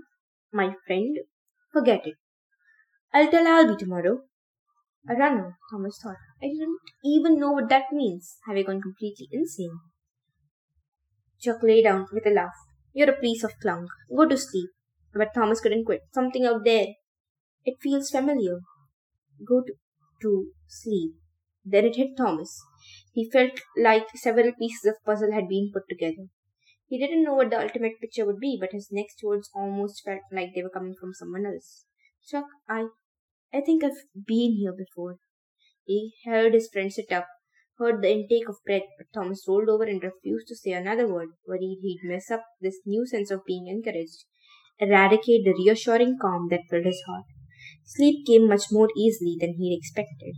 my 0.51 0.73
friend, 0.87 1.19
forget 1.71 2.07
it. 2.07 2.15
I'll 3.13 3.29
tell 3.29 3.45
Alby 3.45 3.75
tomorrow. 3.77 4.21
A 5.07 5.15
runner, 5.15 5.57
Thomas 5.71 5.99
thought. 6.01 6.17
I 6.41 6.47
didn't 6.47 6.79
even 7.03 7.39
know 7.39 7.51
what 7.51 7.69
that 7.69 7.91
means. 7.91 8.37
Have 8.47 8.57
I 8.57 8.63
gone 8.63 8.81
completely 8.81 9.27
insane? 9.31 9.79
Chuck 11.39 11.61
lay 11.61 11.83
down 11.83 12.07
with 12.11 12.25
a 12.25 12.29
laugh. 12.29 12.53
You're 12.93 13.09
a 13.09 13.19
piece 13.19 13.43
of 13.43 13.53
klunk. 13.63 13.87
Go 14.15 14.27
to 14.27 14.37
sleep. 14.37 14.69
But 15.13 15.33
Thomas 15.33 15.59
couldn't 15.59 15.85
quit. 15.85 16.01
Something 16.13 16.45
out 16.45 16.63
there. 16.63 16.87
It 17.65 17.75
feels 17.81 18.09
familiar. 18.09 18.59
Go 19.45 19.61
to, 19.61 19.73
to 20.21 20.51
sleep. 20.67 21.13
Then 21.65 21.85
it 21.85 21.95
hit 21.95 22.15
Thomas. 22.17 22.61
He 23.13 23.29
felt 23.29 23.61
like 23.77 24.07
several 24.15 24.51
pieces 24.53 24.85
of 24.85 25.03
puzzle 25.05 25.31
had 25.31 25.47
been 25.47 25.71
put 25.73 25.83
together. 25.89 26.27
He 26.87 26.99
didn't 26.99 27.23
know 27.23 27.35
what 27.35 27.49
the 27.49 27.61
ultimate 27.61 27.99
picture 28.01 28.25
would 28.25 28.39
be, 28.39 28.57
but 28.59 28.73
his 28.73 28.91
next 28.91 29.23
words 29.23 29.49
almost 29.55 30.03
felt 30.03 30.21
like 30.31 30.53
they 30.53 30.63
were 30.63 30.69
coming 30.69 30.95
from 30.99 31.13
someone 31.13 31.45
else. 31.45 31.85
Chuck, 32.27 32.47
I 32.69 32.87
I 33.53 33.61
think 33.61 33.83
I've 33.83 34.05
been 34.13 34.55
here 34.57 34.73
before. 34.73 35.19
He 35.85 36.13
heard 36.25 36.53
his 36.55 36.69
friend 36.71 36.91
sit 36.91 37.11
up, 37.11 37.27
heard 37.77 38.01
the 38.01 38.11
intake 38.11 38.49
of 38.49 38.63
breath, 38.65 38.89
but 38.97 39.13
Thomas 39.13 39.45
rolled 39.47 39.69
over 39.69 39.83
and 39.83 40.03
refused 40.03 40.47
to 40.47 40.55
say 40.55 40.71
another 40.71 41.07
word, 41.07 41.29
worried 41.47 41.79
he'd 41.81 42.01
mess 42.03 42.31
up 42.31 42.45
this 42.59 42.81
new 42.85 43.05
sense 43.05 43.31
of 43.31 43.45
being 43.45 43.67
encouraged, 43.67 44.25
eradicate 44.79 45.45
the 45.45 45.53
reassuring 45.53 46.17
calm 46.21 46.49
that 46.49 46.67
filled 46.69 46.85
his 46.85 47.03
heart. 47.07 47.25
Sleep 47.85 48.25
came 48.25 48.47
much 48.47 48.71
more 48.71 48.89
easily 48.97 49.37
than 49.39 49.55
he'd 49.55 49.77
expected. 49.77 50.35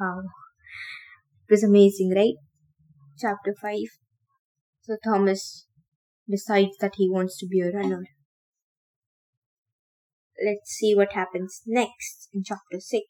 Wow. 0.00 0.22
It 1.46 1.52
was 1.52 1.62
amazing, 1.62 2.14
right? 2.16 2.34
Chapter 3.18 3.54
5. 3.60 3.76
So 4.80 4.96
Thomas 5.04 5.66
decides 6.26 6.78
that 6.80 6.94
he 6.96 7.10
wants 7.10 7.36
to 7.38 7.46
be 7.46 7.60
a 7.60 7.70
runner. 7.70 8.04
Let's 10.42 10.70
see 10.70 10.94
what 10.94 11.12
happens 11.12 11.60
next 11.66 12.28
in 12.32 12.44
chapter 12.44 12.80
6. 12.80 13.02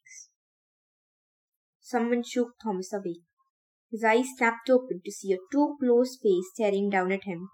Someone 1.79 2.23
shook 2.23 2.55
Thomas 2.61 2.91
awake. 2.91 3.23
His 3.89 4.03
eyes 4.03 4.25
snapped 4.37 4.69
open 4.69 4.99
to 5.05 5.11
see 5.11 5.31
a 5.31 5.37
too 5.49 5.77
close 5.79 6.17
face 6.21 6.51
staring 6.53 6.89
down 6.89 7.13
at 7.13 7.23
him, 7.23 7.47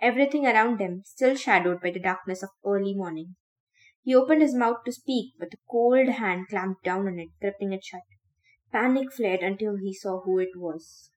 everything 0.00 0.46
around 0.46 0.80
him 0.80 1.02
still 1.04 1.36
shadowed 1.36 1.82
by 1.82 1.90
the 1.90 2.00
darkness 2.00 2.42
of 2.42 2.48
early 2.64 2.94
morning. 2.94 3.36
He 4.02 4.14
opened 4.14 4.40
his 4.40 4.54
mouth 4.54 4.78
to 4.86 4.92
speak, 4.92 5.34
but 5.38 5.52
a 5.52 5.58
cold 5.70 6.08
hand 6.08 6.48
clamped 6.48 6.82
down 6.82 7.06
on 7.06 7.18
it, 7.18 7.28
gripping 7.40 7.74
it 7.74 7.84
shut. 7.84 8.00
Panic 8.72 9.12
flared 9.12 9.40
until 9.40 9.76
he 9.76 9.92
saw 9.92 10.20
who 10.20 10.38
it 10.38 10.56
was. 10.56 11.10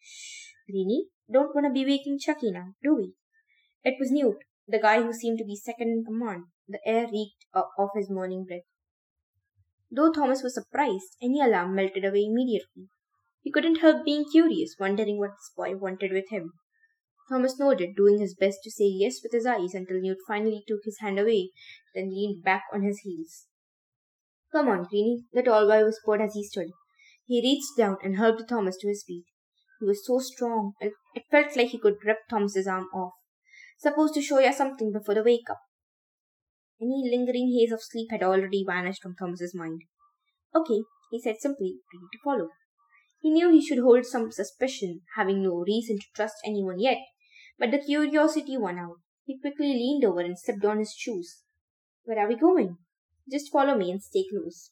Shh, 0.00 0.52
Greenie, 0.68 1.08
don't 1.30 1.54
want 1.54 1.66
to 1.66 1.72
be 1.72 1.86
waking 1.86 2.18
Chucky 2.18 2.50
now, 2.50 2.74
do 2.82 2.94
we? 2.94 3.14
It 3.84 3.96
was 3.98 4.10
Newt, 4.10 4.38
the 4.68 4.78
guy 4.78 5.02
who 5.02 5.12
seemed 5.12 5.38
to 5.38 5.44
be 5.44 5.56
second 5.56 5.88
in 5.88 6.04
command. 6.04 6.44
The 6.68 6.80
air 6.86 7.06
reeked 7.06 7.46
of 7.54 7.90
his 7.94 8.10
morning 8.10 8.44
breath. 8.44 8.62
Though 9.90 10.12
Thomas 10.12 10.42
was 10.42 10.54
surprised, 10.54 11.16
any 11.22 11.40
alarm 11.40 11.74
melted 11.74 12.04
away 12.04 12.24
immediately. 12.24 12.88
He 13.42 13.50
couldn't 13.50 13.80
help 13.80 14.04
being 14.04 14.24
curious, 14.30 14.76
wondering 14.78 15.18
what 15.18 15.32
this 15.32 15.52
boy 15.56 15.76
wanted 15.76 16.12
with 16.12 16.30
him. 16.30 16.52
Thomas 17.28 17.58
nodded, 17.58 17.96
doing 17.96 18.18
his 18.20 18.34
best 18.34 18.58
to 18.62 18.70
say 18.70 18.84
yes 18.84 19.20
with 19.22 19.32
his 19.32 19.46
eyes 19.46 19.74
until 19.74 20.00
Newt 20.00 20.18
finally 20.26 20.64
took 20.66 20.80
his 20.84 20.98
hand 21.00 21.18
away, 21.18 21.50
then 21.94 22.10
leaned 22.10 22.42
back 22.42 22.64
on 22.72 22.82
his 22.82 23.00
heels. 23.00 23.46
Come 24.52 24.68
on, 24.68 24.84
Greenie, 24.84 25.24
the 25.32 25.42
tall 25.42 25.66
boy 25.66 25.84
whispered 25.84 26.20
as 26.20 26.34
he 26.34 26.44
stood. 26.44 26.68
He 27.26 27.40
reached 27.40 27.76
down 27.76 27.96
and 28.02 28.16
helped 28.16 28.48
Thomas 28.48 28.76
to 28.78 28.88
his 28.88 29.02
feet. 29.06 29.24
He 29.80 29.86
was 29.86 30.06
so 30.06 30.18
strong, 30.18 30.74
and 30.80 30.92
it 31.14 31.24
felt 31.30 31.56
like 31.56 31.68
he 31.68 31.78
could 31.78 32.04
rip 32.04 32.18
Thomas's 32.28 32.66
arm 32.66 32.88
off. 32.94 33.14
Supposed 33.78 34.14
to 34.14 34.22
show 34.22 34.38
you 34.38 34.52
something 34.52 34.92
before 34.92 35.14
the 35.14 35.22
wake 35.22 35.48
up. 35.50 35.60
Any 36.80 37.02
lingering 37.10 37.56
haze 37.56 37.72
of 37.72 37.82
sleep 37.82 38.08
had 38.10 38.22
already 38.22 38.64
vanished 38.66 39.02
from 39.02 39.16
Thomas's 39.16 39.54
mind. 39.54 39.82
Okay, 40.54 40.82
he 41.10 41.20
said 41.20 41.36
simply, 41.40 41.78
ready 41.92 42.06
to 42.12 42.18
follow. 42.22 42.48
He 43.20 43.30
knew 43.30 43.50
he 43.50 43.64
should 43.64 43.78
hold 43.78 44.04
some 44.04 44.30
suspicion, 44.30 45.00
having 45.16 45.42
no 45.42 45.64
reason 45.66 45.98
to 45.98 46.06
trust 46.14 46.34
anyone 46.44 46.78
yet, 46.78 46.98
but 47.58 47.70
the 47.70 47.78
curiosity 47.78 48.58
won 48.58 48.78
out. 48.78 48.96
He 49.24 49.40
quickly 49.40 49.72
leaned 49.72 50.04
over 50.04 50.20
and 50.20 50.38
stepped 50.38 50.64
on 50.64 50.78
his 50.78 50.92
shoes. 50.92 51.42
Where 52.04 52.18
are 52.18 52.28
we 52.28 52.36
going? 52.36 52.78
Just 53.30 53.52
follow 53.52 53.76
me 53.76 53.90
and 53.90 54.02
stay 54.02 54.24
close. 54.30 54.70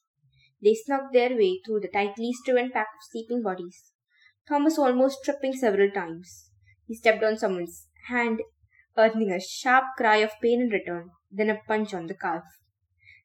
They 0.62 0.74
snuck 0.74 1.12
their 1.12 1.30
way 1.30 1.60
through 1.64 1.80
the 1.80 1.88
tightly 1.88 2.32
striven 2.32 2.70
pack 2.70 2.88
of 2.88 3.08
sleeping 3.10 3.42
bodies. 3.42 3.92
Thomas 4.48 4.78
almost 4.78 5.18
tripping 5.24 5.52
several 5.52 5.90
times. 5.90 6.50
He 6.86 6.94
stepped 6.94 7.22
on 7.22 7.38
someone's 7.38 7.86
hand, 8.08 8.40
earning 8.96 9.30
a 9.30 9.40
sharp 9.40 9.84
cry 9.96 10.16
of 10.16 10.32
pain 10.42 10.60
in 10.60 10.68
return 10.68 11.10
then 11.30 11.50
a 11.50 11.60
punch 11.66 11.94
on 11.94 12.06
the 12.06 12.14
calf. 12.14 12.42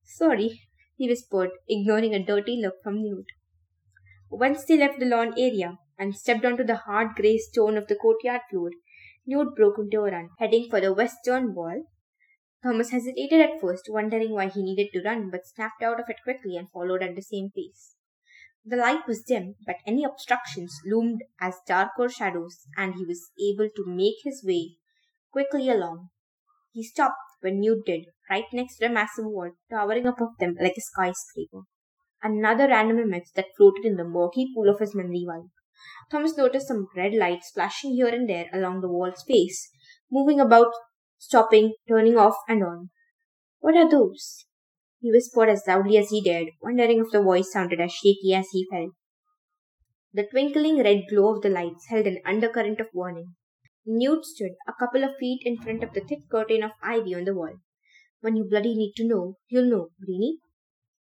Sorry, 0.03 0.61
he 0.95 1.07
whispered, 1.07 1.49
ignoring 1.67 2.13
a 2.13 2.23
dirty 2.23 2.61
look 2.61 2.75
from 2.83 3.01
Newt. 3.01 3.25
Once 4.29 4.65
they 4.65 4.77
left 4.77 4.99
the 4.99 5.05
lawn 5.05 5.33
area 5.37 5.79
and 5.97 6.15
stepped 6.15 6.45
onto 6.45 6.63
the 6.63 6.75
hard 6.75 7.15
grey 7.15 7.37
stone 7.37 7.77
of 7.77 7.87
the 7.87 7.95
courtyard 7.95 8.41
floor, 8.49 8.69
Newt 9.25 9.55
broke 9.55 9.79
into 9.79 10.01
a 10.01 10.11
run, 10.11 10.29
heading 10.37 10.67
for 10.69 10.79
the 10.79 10.93
western 10.93 11.55
wall. 11.55 11.85
Thomas 12.65 12.89
hesitated 12.89 13.41
at 13.41 13.61
first, 13.61 13.83
wondering 13.89 14.31
why 14.31 14.47
he 14.47 14.63
needed 14.63 14.87
to 14.93 15.03
run, 15.03 15.29
but 15.29 15.45
snapped 15.45 15.83
out 15.83 15.99
of 15.99 16.09
it 16.09 16.23
quickly 16.23 16.57
and 16.57 16.71
followed 16.71 17.03
at 17.03 17.15
the 17.15 17.21
same 17.21 17.51
pace. 17.55 17.95
The 18.65 18.75
light 18.75 19.07
was 19.07 19.21
dim, 19.21 19.53
but 19.67 19.75
any 19.85 20.03
obstructions 20.03 20.75
loomed 20.83 21.21
as 21.39 21.59
darker 21.67 22.09
shadows, 22.09 22.65
and 22.75 22.95
he 22.95 23.05
was 23.05 23.29
able 23.39 23.69
to 23.69 23.85
make 23.85 24.15
his 24.23 24.43
way 24.43 24.77
quickly 25.31 25.69
along. 25.69 26.09
He 26.71 26.83
stopped 26.83 27.17
when 27.41 27.59
Newt 27.59 27.85
did, 27.85 28.05
right 28.31 28.45
next 28.51 28.77
to 28.77 28.87
the 28.87 28.93
massive 28.93 29.25
wall, 29.25 29.51
towering 29.69 30.07
above 30.07 30.35
them 30.39 30.55
like 30.59 30.73
a 30.75 30.81
skyscraper. 30.81 31.61
Another 32.23 32.67
random 32.67 32.97
image 32.97 33.29
that 33.35 33.53
floated 33.55 33.85
in 33.85 33.97
the 33.97 34.03
murky 34.03 34.47
pool 34.55 34.67
of 34.67 34.79
his 34.79 34.95
memory 34.95 35.23
while 35.23 35.51
Thomas 36.09 36.35
noticed 36.35 36.67
some 36.67 36.87
red 36.95 37.13
lights 37.13 37.51
flashing 37.51 37.93
here 37.93 38.07
and 38.07 38.27
there 38.27 38.49
along 38.51 38.81
the 38.81 38.87
wall's 38.87 39.23
face, 39.27 39.69
moving 40.11 40.39
about, 40.39 40.71
stopping, 41.25 41.73
turning 41.87 42.17
off 42.17 42.35
and 42.47 42.63
on. 42.63 42.89
What 43.59 43.75
are 43.75 43.89
those? 43.89 44.45
He 44.99 45.11
whispered 45.11 45.49
as 45.49 45.63
loudly 45.67 45.97
as 45.97 46.09
he 46.09 46.21
dared, 46.21 46.49
wondering 46.61 46.99
if 46.99 47.11
the 47.11 47.21
voice 47.21 47.51
sounded 47.51 47.81
as 47.81 47.91
shaky 47.91 48.33
as 48.33 48.47
he 48.51 48.67
felt. 48.71 48.91
The 50.13 50.27
twinkling 50.27 50.81
red 50.81 51.03
glow 51.09 51.35
of 51.35 51.41
the 51.41 51.49
lights 51.49 51.87
held 51.89 52.07
an 52.07 52.21
undercurrent 52.25 52.79
of 52.79 52.87
warning. 52.93 53.35
Newt 53.85 54.25
stood 54.25 54.53
a 54.67 54.73
couple 54.79 55.03
of 55.03 55.17
feet 55.19 55.41
in 55.43 55.57
front 55.57 55.83
of 55.83 55.93
the 55.93 56.01
thick 56.01 56.29
curtain 56.31 56.63
of 56.63 56.71
ivy 56.81 57.13
on 57.15 57.25
the 57.25 57.35
wall. 57.35 57.57
When 58.21 58.35
you 58.35 58.45
bloody 58.49 58.75
need 58.75 58.93
to 58.97 59.07
know, 59.07 59.35
you'll 59.49 59.69
know, 59.69 59.89
Greenie. 60.03 60.39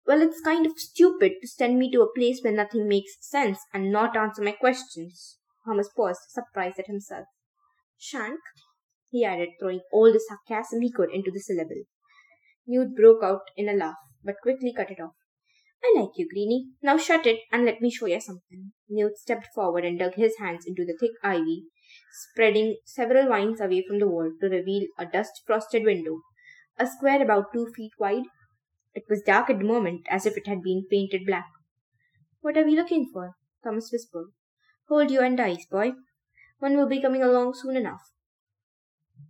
Well, 0.08 0.22
it's 0.22 0.42
kind 0.42 0.66
of 0.66 0.80
stupid 0.80 1.34
to 1.42 1.48
send 1.48 1.78
me 1.78 1.92
to 1.92 2.02
a 2.02 2.14
place 2.14 2.42
where 2.42 2.54
nothing 2.54 2.88
makes 2.88 3.18
sense 3.22 3.60
and 3.74 3.92
not 3.92 4.18
answer 4.18 4.42
my 4.42 4.54
questions. 4.54 5.38
Thomas 5.66 5.90
paused, 5.96 6.22
surprised 6.30 6.80
at 6.80 6.88
himself. 6.88 7.28
Shank, 7.98 8.40
he 9.12 9.24
added, 9.24 9.50
throwing 9.60 9.82
all 9.92 10.12
the 10.12 10.20
sarcasm 10.20 10.82
he 10.82 10.92
could 10.92 11.12
into 11.14 11.32
the 11.32 11.40
syllable. 11.40 11.84
Newt 12.68 12.96
broke 12.96 13.24
out 13.24 13.42
in 13.56 13.70
a 13.70 13.74
laugh, 13.74 13.98
but 14.24 14.42
quickly 14.42 14.74
cut 14.76 14.92
it 14.92 15.00
off. 15.00 15.14
I 15.84 15.94
like 16.00 16.12
you, 16.16 16.28
Greenie. 16.32 16.70
Now 16.82 16.98
shut 16.98 17.26
it 17.26 17.40
and 17.52 17.66
let 17.66 17.82
me 17.82 17.92
show 17.92 18.06
you 18.06 18.22
something. 18.22 18.72
Newt 18.90 19.18
stepped 19.18 19.48
forward 19.54 19.84
and 19.84 20.00
dug 20.00 20.14
his 20.14 20.38
hands 20.38 20.66
into 20.66 20.86
the 20.86 20.98
thick 21.00 21.12
ivy 21.24 21.66
spreading 22.12 22.78
several 22.86 23.28
vines 23.28 23.60
away 23.60 23.84
from 23.86 24.00
the 24.00 24.08
wall 24.08 24.32
to 24.40 24.48
reveal 24.48 24.88
a 24.98 25.06
dust 25.06 25.42
frosted 25.46 25.84
window, 25.84 26.22
a 26.78 26.88
square 26.88 27.22
about 27.22 27.52
two 27.54 27.68
feet 27.76 27.92
wide. 28.00 28.24
It 28.94 29.04
was 29.10 29.22
dark 29.22 29.50
at 29.50 29.60
the 29.60 29.66
moment, 29.66 30.08
as 30.10 30.26
if 30.26 30.38
it 30.38 30.48
had 30.48 30.62
been 30.62 30.86
painted 30.90 31.26
black. 31.26 31.48
What 32.42 32.58
are 32.58 32.66
we 32.66 32.76
looking 32.76 33.10
for? 33.12 33.36
Thomas 33.64 33.90
whispered. 33.92 34.28
Hold 34.90 35.12
your 35.12 35.24
end 35.24 35.40
eyes, 35.40 35.66
boy. 35.70 35.94
One 36.60 36.76
will 36.76 36.88
be 36.88 37.02
coming 37.02 37.24
along 37.24 37.54
soon 37.56 37.78
enough. 37.78 38.02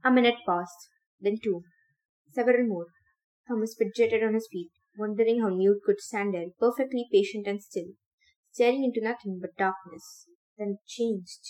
A 0.03 0.11
minute 0.11 0.35
passed, 0.47 0.89
then 1.19 1.37
two, 1.43 1.61
several 2.31 2.65
more. 2.65 2.87
Thomas 3.47 3.75
fidgeted 3.77 4.23
on 4.23 4.33
his 4.33 4.47
feet, 4.51 4.71
wondering 4.97 5.41
how 5.41 5.49
Newt 5.49 5.83
could 5.85 5.99
stand 5.99 6.33
there, 6.33 6.47
perfectly 6.59 7.07
patient 7.11 7.45
and 7.45 7.61
still, 7.61 7.93
staring 8.51 8.83
into 8.83 8.99
nothing 9.01 9.39
but 9.39 9.55
darkness. 9.57 10.27
Then 10.57 10.69
it 10.79 10.87
changed. 10.87 11.41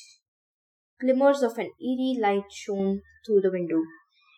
Glimmers 1.00 1.44
of 1.44 1.58
an 1.58 1.72
eerie 1.80 2.20
light 2.20 2.52
shone 2.52 3.02
through 3.26 3.42
the 3.42 3.52
window. 3.52 3.84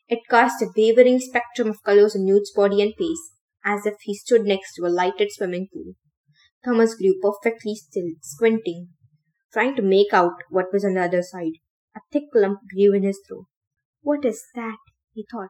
It 0.07 0.19
cast 0.29 0.61
a 0.61 0.71
wavering 0.77 1.19
spectrum 1.19 1.69
of 1.69 1.83
colors 1.83 2.15
on 2.15 2.25
Newt's 2.25 2.51
body 2.51 2.81
and 2.81 2.93
face, 2.95 3.31
as 3.65 3.85
if 3.85 3.95
he 4.01 4.13
stood 4.13 4.43
next 4.43 4.75
to 4.75 4.85
a 4.85 4.89
lighted 4.89 5.31
swimming 5.31 5.69
pool. 5.73 5.93
Thomas 6.63 6.95
grew 6.95 7.19
perfectly 7.19 7.75
still, 7.75 8.11
squinting, 8.21 8.89
trying 9.51 9.75
to 9.75 9.81
make 9.81 10.13
out 10.13 10.43
what 10.49 10.71
was 10.71 10.85
on 10.85 10.93
the 10.93 11.01
other 11.01 11.23
side. 11.23 11.53
A 11.95 12.01
thick 12.11 12.25
lump 12.33 12.59
grew 12.73 12.93
in 12.93 13.03
his 13.03 13.19
throat. 13.27 13.45
What 14.03 14.25
is 14.25 14.43
that? 14.53 14.77
he 15.13 15.25
thought. 15.31 15.49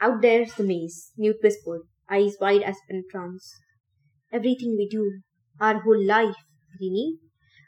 Out 0.00 0.22
there's 0.22 0.54
the 0.54 0.62
maze, 0.62 1.10
Newt 1.16 1.42
whispered, 1.42 1.82
eyes 2.08 2.36
wide 2.40 2.62
as 2.62 2.76
in 2.88 3.04
trance. 3.10 3.52
Everything 4.32 4.76
we 4.76 4.88
do, 4.88 5.20
our 5.60 5.80
whole 5.80 6.00
life, 6.00 6.36
Greenie, 6.78 7.18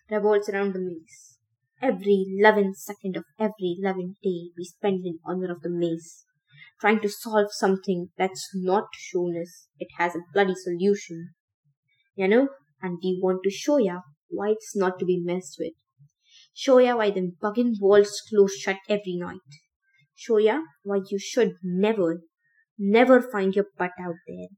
revolves 0.09 0.49
around 0.49 0.73
the 0.73 0.79
maze. 0.79 1.39
Every 1.83 2.27
loving 2.41 2.75
second 2.75 3.17
of 3.17 3.25
every 3.41 3.77
loving 3.81 4.15
day 4.23 4.51
we 4.57 4.65
spend 4.65 5.05
in 5.05 5.19
honor 5.25 5.51
of 5.51 5.63
the 5.63 5.69
maze, 5.69 6.25
trying 6.81 7.01
to 7.01 7.09
solve 7.09 7.49
something 7.51 8.11
that's 8.17 8.51
not 8.55 8.87
shown 8.95 9.37
us 9.37 9.67
it 9.81 9.89
has 9.99 10.15
a 10.15 10.23
bloody 10.33 10.55
solution. 10.55 11.35
You 12.15 12.29
know, 12.29 12.49
and 12.81 12.99
we 13.03 13.19
want 13.21 13.41
to 13.43 13.51
show 13.51 13.79
ya 13.79 14.03
why 14.29 14.51
it's 14.51 14.77
not 14.77 15.01
to 15.01 15.05
be 15.05 15.21
messed 15.21 15.57
with. 15.59 15.75
Show 16.59 16.79
ya 16.79 16.97
why 16.97 17.11
them 17.11 17.37
buggin' 17.39 17.75
walls 17.83 18.23
close 18.31 18.55
shut 18.57 18.79
every 18.89 19.17
night. 19.17 19.57
Show 20.15 20.39
ya 20.39 20.63
why 20.85 21.03
you 21.11 21.19
should 21.19 21.57
never, 21.63 22.23
never 22.79 23.21
find 23.21 23.55
your 23.55 23.67
butt 23.77 23.93
out 24.01 24.15
there. 24.27 24.49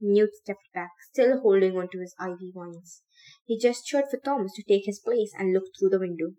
Newt 0.00 0.34
stepped 0.34 0.72
back, 0.74 0.90
still 1.12 1.38
holding 1.40 1.76
on 1.76 1.88
to 1.92 2.00
his 2.00 2.16
ivy 2.18 2.50
vines. 2.52 3.04
He 3.44 3.56
gestured 3.56 4.06
for 4.10 4.16
Thomas 4.16 4.54
to 4.56 4.64
take 4.64 4.86
his 4.86 4.98
place 4.98 5.32
and 5.38 5.52
looked 5.52 5.78
through 5.78 5.90
the 5.90 6.00
window. 6.00 6.32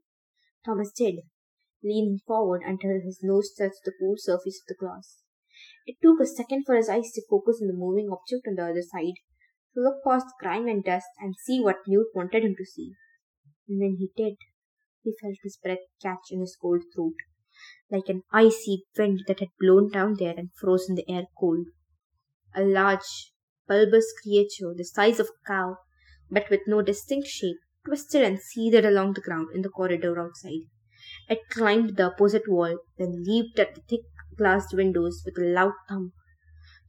Thomas 0.65 0.91
did, 0.91 1.21
leaning 1.81 2.19
forward 2.27 2.61
until 2.65 2.99
his 2.99 3.19
nose 3.23 3.53
touched 3.57 3.85
the 3.85 3.93
cool 3.97 4.15
surface 4.17 4.59
of 4.61 4.67
the 4.67 4.75
glass. 4.77 5.21
It 5.85 5.95
took 6.01 6.19
a 6.19 6.25
second 6.25 6.65
for 6.65 6.75
his 6.75 6.89
eyes 6.89 7.13
to 7.13 7.21
focus 7.29 7.61
on 7.61 7.69
the 7.69 7.73
moving 7.73 8.09
object 8.11 8.45
on 8.45 8.55
the 8.55 8.71
other 8.71 8.81
side, 8.81 9.15
to 9.73 9.79
look 9.79 10.03
past 10.03 10.35
grime 10.41 10.67
and 10.67 10.83
dust 10.83 11.07
and 11.21 11.33
see 11.45 11.61
what 11.61 11.87
Newt 11.87 12.07
wanted 12.13 12.43
him 12.43 12.55
to 12.57 12.65
see. 12.65 12.91
And 13.69 13.79
when 13.79 13.95
he 13.99 14.11
did, 14.17 14.35
he 15.05 15.15
felt 15.21 15.35
his 15.43 15.57
breath 15.63 15.85
catch 16.01 16.31
in 16.31 16.39
his 16.41 16.57
cold 16.59 16.81
throat, 16.93 17.13
like 17.91 18.09
an 18.09 18.23
icy 18.31 18.83
wind 18.97 19.21
that 19.27 19.39
had 19.39 19.49
blown 19.59 19.89
down 19.91 20.15
there 20.17 20.33
and 20.35 20.49
frozen 20.55 20.95
the 20.95 21.09
air 21.09 21.25
cold. 21.39 21.67
A 22.55 22.63
large, 22.63 23.31
bulbous 23.67 24.11
creature, 24.23 24.73
the 24.75 24.83
size 24.83 25.19
of 25.19 25.27
a 25.27 25.47
cow, 25.47 25.77
but 26.29 26.49
with 26.49 26.61
no 26.65 26.81
distinct 26.81 27.27
shape, 27.27 27.57
twisted 27.85 28.23
and 28.23 28.39
seethed 28.39 28.83
along 28.83 29.13
the 29.13 29.21
ground 29.21 29.49
in 29.53 29.61
the 29.61 29.69
corridor 29.69 30.19
outside. 30.19 30.65
It 31.29 31.49
climbed 31.51 31.97
the 31.97 32.11
opposite 32.11 32.47
wall, 32.47 32.79
then 32.97 33.23
leaped 33.23 33.59
at 33.59 33.75
the 33.75 33.81
thick 33.81 34.01
glassed 34.35 34.73
windows 34.73 35.21
with 35.23 35.37
a 35.37 35.47
loud 35.47 35.73
thump. 35.87 36.13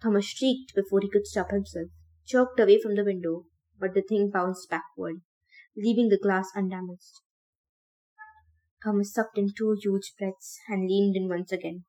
Thomas 0.00 0.24
shrieked 0.24 0.74
before 0.74 1.00
he 1.02 1.10
could 1.10 1.26
stop 1.26 1.50
himself, 1.50 1.90
jerked 2.26 2.58
away 2.58 2.80
from 2.80 2.94
the 2.94 3.04
window, 3.04 3.44
but 3.78 3.92
the 3.92 4.00
thing 4.00 4.30
bounced 4.30 4.70
backward, 4.70 5.20
leaving 5.76 6.08
the 6.08 6.18
glass 6.18 6.48
undamaged. 6.56 7.20
Thomas 8.82 9.12
sucked 9.12 9.38
in 9.38 9.52
two 9.52 9.76
huge 9.82 10.14
breaths 10.18 10.58
and 10.68 10.88
leaned 10.88 11.16
in 11.16 11.28
once 11.28 11.52
again. 11.52 11.84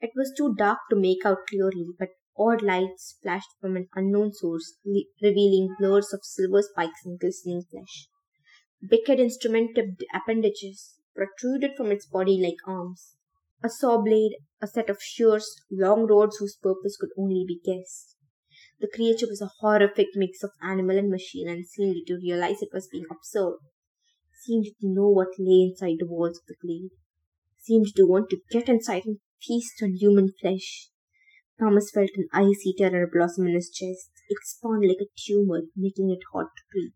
It 0.00 0.10
was 0.16 0.34
too 0.36 0.54
dark 0.54 0.80
to 0.90 0.96
make 0.96 1.24
out 1.24 1.46
clearly, 1.48 1.88
but 1.98 2.10
odd 2.38 2.62
lights 2.62 3.18
flashed 3.22 3.50
from 3.60 3.76
an 3.76 3.88
unknown 3.94 4.32
source, 4.34 4.78
le- 4.84 5.04
revealing 5.22 5.74
blurs 5.78 6.12
of 6.12 6.24
silver 6.24 6.62
spikes 6.62 7.06
and 7.06 7.18
glistening 7.18 7.62
flesh. 7.62 8.08
Wicked 8.90 9.18
instrument 9.18 9.74
tipped 9.74 10.04
appendages 10.14 10.98
protruded 11.16 11.74
from 11.76 11.90
its 11.90 12.06
body 12.06 12.38
like 12.40 12.58
arms. 12.66 13.16
A 13.64 13.70
saw 13.70 14.00
blade, 14.02 14.36
a 14.60 14.66
set 14.68 14.90
of 14.90 15.02
shears, 15.02 15.56
long 15.70 16.06
rods 16.06 16.36
whose 16.36 16.56
purpose 16.56 16.96
could 16.96 17.10
only 17.18 17.44
be 17.48 17.60
guessed. 17.64 18.16
The 18.80 18.88
creature 18.88 19.26
was 19.28 19.40
a 19.42 19.52
horrific 19.60 20.08
mix 20.14 20.42
of 20.42 20.52
animal 20.62 20.98
and 20.98 21.10
machine 21.10 21.48
and 21.48 21.66
seemed 21.66 22.06
to 22.08 22.16
realize 22.16 22.62
it 22.62 22.72
was 22.72 22.88
being 22.88 23.06
observed 23.10 23.64
seemed 24.44 24.66
to 24.80 24.88
know 24.88 25.08
what 25.08 25.38
lay 25.38 25.62
inside 25.68 25.96
the 25.98 26.06
walls 26.06 26.38
of 26.38 26.46
the 26.46 26.56
glade, 26.60 26.90
seemed 27.58 27.86
to 27.94 28.06
want 28.06 28.28
to 28.30 28.40
get 28.50 28.68
inside 28.68 29.04
and 29.06 29.18
feast 29.40 29.82
on 29.82 29.94
human 29.94 30.32
flesh. 30.40 30.88
Thomas 31.58 31.90
felt 31.94 32.10
an 32.16 32.26
icy 32.32 32.74
terror 32.76 33.08
blossom 33.12 33.46
in 33.46 33.54
his 33.54 33.70
chest, 33.70 34.10
expand 34.28 34.84
like 34.86 35.00
a 35.00 35.12
tumor, 35.16 35.62
making 35.76 36.10
it 36.10 36.24
hot 36.32 36.48
to 36.56 36.62
breathe. 36.72 36.92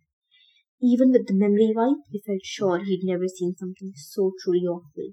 Even 0.83 1.13
with 1.13 1.27
the 1.27 1.35
memory 1.35 1.73
wipe, 1.75 2.03
he 2.11 2.21
felt 2.27 2.43
sure 2.43 2.83
he'd 2.83 3.05
never 3.05 3.29
seen 3.29 3.55
something 3.57 3.93
so 3.95 4.33
truly 4.43 4.67
awful. 4.67 5.13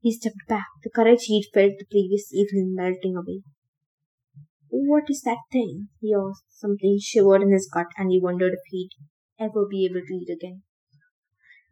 He 0.00 0.12
stepped 0.12 0.46
back, 0.48 0.66
the 0.82 0.90
courage 0.90 1.24
he'd 1.24 1.50
felt 1.52 1.74
the 1.78 1.86
previous 1.90 2.32
evening 2.32 2.74
melting 2.74 3.16
away. 3.16 3.42
What 4.68 5.04
is 5.08 5.20
that 5.22 5.38
thing? 5.52 5.88
he 6.00 6.14
asked. 6.14 6.44
Something 6.48 6.98
shivered 6.98 7.42
in 7.42 7.52
his 7.52 7.68
gut, 7.72 7.88
and 7.98 8.10
he 8.10 8.20
wondered 8.20 8.54
if 8.54 8.60
he'd 8.70 8.90
ever 9.38 9.66
be 9.68 9.84
able 9.84 10.00
to 10.06 10.14
eat 10.14 10.32
again. 10.32 10.62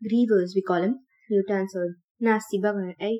Grievers, 0.02 0.52
we 0.54 0.62
call 0.62 0.82
him, 0.82 1.00
Newt 1.30 1.50
answered. 1.50 1.96
Nasty 2.18 2.60
bugger, 2.60 2.94
eh? 3.00 3.18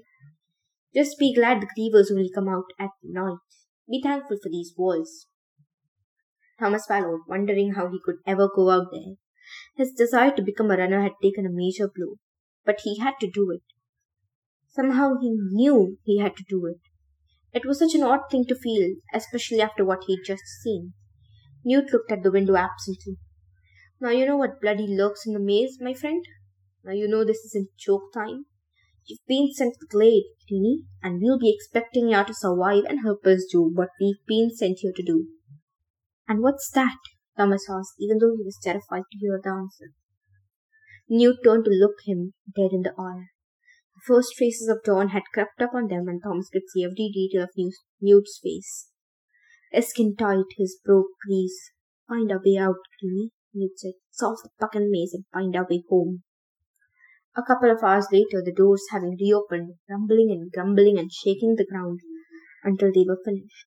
Just 0.95 1.19
be 1.19 1.35
glad 1.35 1.61
the 1.61 1.67
grievers 1.67 2.11
only 2.11 2.31
come 2.35 2.49
out 2.49 2.73
at 2.79 2.91
night. 3.03 3.39
Be 3.89 4.01
thankful 4.03 4.39
for 4.43 4.49
these 4.49 4.75
walls. 4.77 5.27
Thomas 6.59 6.85
followed, 6.87 7.21
wondering 7.29 7.73
how 7.75 7.89
he 7.89 8.01
could 8.05 8.17
ever 8.27 8.49
go 8.55 8.71
out 8.71 8.89
there. 8.93 9.15
His 9.77 9.93
desire 9.93 10.35
to 10.37 10.43
become 10.43 10.71
a 10.71 10.77
runner 10.77 11.03
had 11.03 11.13
taken 11.23 11.47
a 11.47 11.51
major 11.51 11.89
blow, 11.89 12.17
but 12.65 12.81
he 12.85 12.99
had 12.99 13.15
to 13.21 13.31
do 13.31 13.51
it. 13.51 13.63
Somehow 14.69 15.15
he 15.21 15.31
knew 15.31 15.99
he 16.05 16.19
had 16.19 16.37
to 16.37 16.45
do 16.49 16.67
it. 16.67 16.81
It 17.53 17.67
was 17.67 17.79
such 17.79 17.95
an 17.95 18.03
odd 18.03 18.31
thing 18.31 18.45
to 18.47 18.55
feel, 18.55 18.97
especially 19.13 19.61
after 19.61 19.85
what 19.85 20.05
he'd 20.07 20.23
just 20.25 20.45
seen. 20.63 20.93
Newt 21.65 21.93
looked 21.93 22.13
at 22.13 22.23
the 22.23 22.31
window 22.31 22.57
absently. 22.57 23.17
Now 24.01 24.11
you 24.11 24.27
know 24.27 24.37
what 24.37 24.61
bloody 24.61 24.87
lurks 24.87 25.27
in 25.27 25.33
the 25.33 25.41
maze, 25.41 25.79
my 25.81 25.95
friend? 25.95 26.25
Now 26.85 26.93
you 26.93 27.09
know 27.09 27.25
this 27.25 27.45
isn't 27.47 27.77
joke 27.79 28.13
time. 28.15 28.47
You've 29.07 29.27
been 29.27 29.53
sent 29.53 29.75
to 29.75 29.79
the 29.81 29.87
glade, 29.87 30.25
and 31.03 31.21
we'll 31.21 31.39
be 31.39 31.53
expecting 31.55 32.11
you 32.11 32.25
to 32.25 32.35
survive 32.35 32.85
and 32.89 33.01
help 33.03 33.27
us 33.27 33.47
do 33.51 33.63
what 33.63 33.89
we've 34.01 34.25
been 34.27 34.51
sent 34.55 34.79
here 34.81 34.93
to 34.95 35.03
do. 35.03 35.27
And 36.29 36.43
what's 36.43 36.71
that? 36.73 36.99
Thomas 37.37 37.67
asked, 37.69 37.95
even 37.99 38.19
though 38.19 38.37
he 38.37 38.45
was 38.45 38.59
terrified 38.63 39.03
to 39.11 39.19
hear 39.19 39.41
the 39.43 39.51
answer. 39.51 39.93
Newt 41.09 41.39
turned 41.43 41.65
to 41.65 41.71
look 41.71 41.97
him 42.07 42.35
dead 42.55 42.71
in 42.73 42.83
the 42.83 42.95
eye. 42.97 43.27
The 43.97 44.03
first 44.07 44.35
traces 44.37 44.69
of 44.69 44.85
dawn 44.85 45.09
had 45.09 45.23
crept 45.35 45.61
up 45.61 45.75
on 45.75 45.89
them, 45.89 46.07
and 46.07 46.23
Thomas 46.23 46.49
could 46.49 46.69
see 46.73 46.85
every 46.85 47.11
detail 47.13 47.43
of 47.43 47.51
Newt's 48.01 48.41
face. 48.43 48.91
His 49.73 49.89
skin 49.89 50.15
tight, 50.17 50.45
his 50.57 50.79
broke 50.85 51.09
crease. 51.25 51.73
Find 52.09 52.31
our 52.31 52.41
way 52.45 52.57
out, 52.59 52.77
Greenie, 53.01 53.31
Newt 53.55 53.79
said. 53.79 53.93
Solve 54.11 54.39
the 54.43 54.51
fucking 54.61 54.91
maze 54.91 55.15
and 55.15 55.25
find 55.33 55.57
our 55.57 55.67
way 55.69 55.83
home. 55.89 56.23
A 57.37 57.43
couple 57.43 57.71
of 57.71 57.83
hours 57.83 58.07
later, 58.13 58.43
the 58.45 58.53
doors 58.53 58.85
having 58.91 59.17
reopened, 59.21 59.75
rumbling 59.89 60.31
and 60.31 60.51
grumbling 60.51 60.99
and 60.99 61.13
shaking 61.13 61.55
the 61.55 61.67
ground 61.67 62.01
until 62.65 62.91
they 62.93 63.05
were 63.07 63.21
finished. 63.25 63.67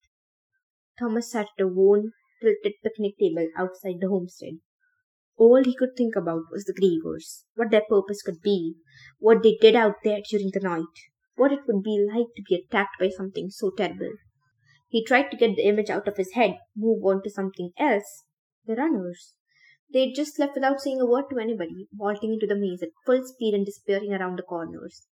Thomas 1.00 1.32
sat 1.32 1.48
at 1.58 1.64
a 1.64 1.68
worn, 1.68 2.12
tilted 2.42 2.74
picnic 2.84 3.16
table 3.18 3.48
outside 3.58 4.00
the 4.00 4.10
homestead. 4.10 4.60
All 5.38 5.64
he 5.64 5.76
could 5.76 5.96
think 5.98 6.16
about 6.16 6.44
was 6.52 6.66
the 6.66 6.74
grievers, 6.74 7.46
what 7.56 7.72
their 7.72 7.86
purpose 7.90 8.22
could 8.22 8.42
be, 8.42 8.76
what 9.18 9.42
they 9.42 9.58
did 9.60 9.76
out 9.76 9.96
there 10.04 10.20
during 10.30 10.52
the 10.54 10.60
night, 10.60 10.96
what 11.36 11.52
it 11.52 11.66
would 11.68 11.82
be 11.84 12.06
like 12.08 12.28
to 12.36 12.44
be 12.48 12.56
attacked 12.56 13.00
by 13.00 13.10
something 13.10 13.50
so 13.50 13.72
terrible. 13.72 14.12
He 14.90 15.04
tried 15.04 15.32
to 15.32 15.38
get 15.38 15.56
the 15.56 15.66
image 15.66 15.90
out 15.90 16.08
of 16.08 16.18
his 16.18 16.34
head, 16.34 16.60
move 16.76 17.04
on 17.04 17.24
to 17.24 17.30
something 17.30 17.72
else. 17.80 18.26
The 18.66 18.76
runners. 18.76 19.36
They'd 19.94 20.16
just 20.16 20.40
left 20.40 20.56
without 20.56 20.82
saying 20.82 21.00
a 21.00 21.06
word 21.06 21.26
to 21.30 21.38
anybody, 21.38 21.88
vaulting 21.94 22.34
into 22.34 22.48
the 22.48 22.56
maze 22.56 22.82
at 22.82 22.90
full 23.06 23.24
speed 23.24 23.54
and 23.54 23.64
disappearing 23.64 24.12
around 24.12 24.40
the 24.40 24.44
corners. 24.44 25.06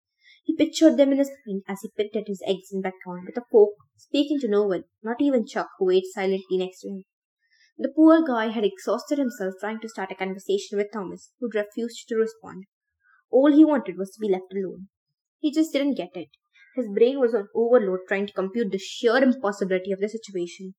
He 0.46 0.56
pictured 0.56 0.96
them 0.96 1.12
in 1.12 1.18
his 1.18 1.30
mind 1.46 1.64
as 1.68 1.82
he 1.82 1.92
picked 1.96 2.16
at 2.16 2.28
his 2.28 2.42
eggs 2.48 2.72
and 2.72 2.82
bacon 2.82 3.26
with 3.26 3.38
a 3.38 3.44
fork, 3.52 3.76
speaking 3.98 4.40
to 4.40 4.48
no 4.48 4.66
one, 4.66 4.86
not 5.04 5.22
even 5.22 5.46
Chuck, 5.46 5.68
who 5.78 5.88
waited 5.88 6.10
silently 6.14 6.58
next 6.58 6.80
to 6.80 6.90
him. 6.90 7.04
The 7.78 7.94
poor 7.94 8.26
guy 8.26 8.48
had 8.48 8.64
exhausted 8.64 9.18
himself 9.20 9.56
trying 9.60 9.82
to 9.82 9.90
start 9.90 10.12
a 10.12 10.16
conversation 10.16 10.78
with 10.78 10.92
Thomas, 10.94 11.34
who'd 11.40 11.56
refused 11.56 12.08
to 12.08 12.16
respond. 12.16 12.64
All 13.30 13.52
he 13.52 13.66
wanted 13.66 13.98
was 13.98 14.12
to 14.12 14.20
be 14.20 14.32
left 14.32 14.54
alone. 14.54 14.88
He 15.40 15.52
just 15.52 15.74
didn't 15.74 15.96
get 15.96 16.16
it. 16.16 16.30
His 16.76 16.88
brain 16.88 17.20
was 17.20 17.36
on 17.36 17.50
overload 17.54 18.00
trying 18.08 18.28
to 18.28 18.34
compute 18.34 18.72
the 18.72 18.80
sheer 18.80 19.18
impossibility 19.18 19.92
of 19.92 20.00
the 20.00 20.08
situation. 20.08 20.76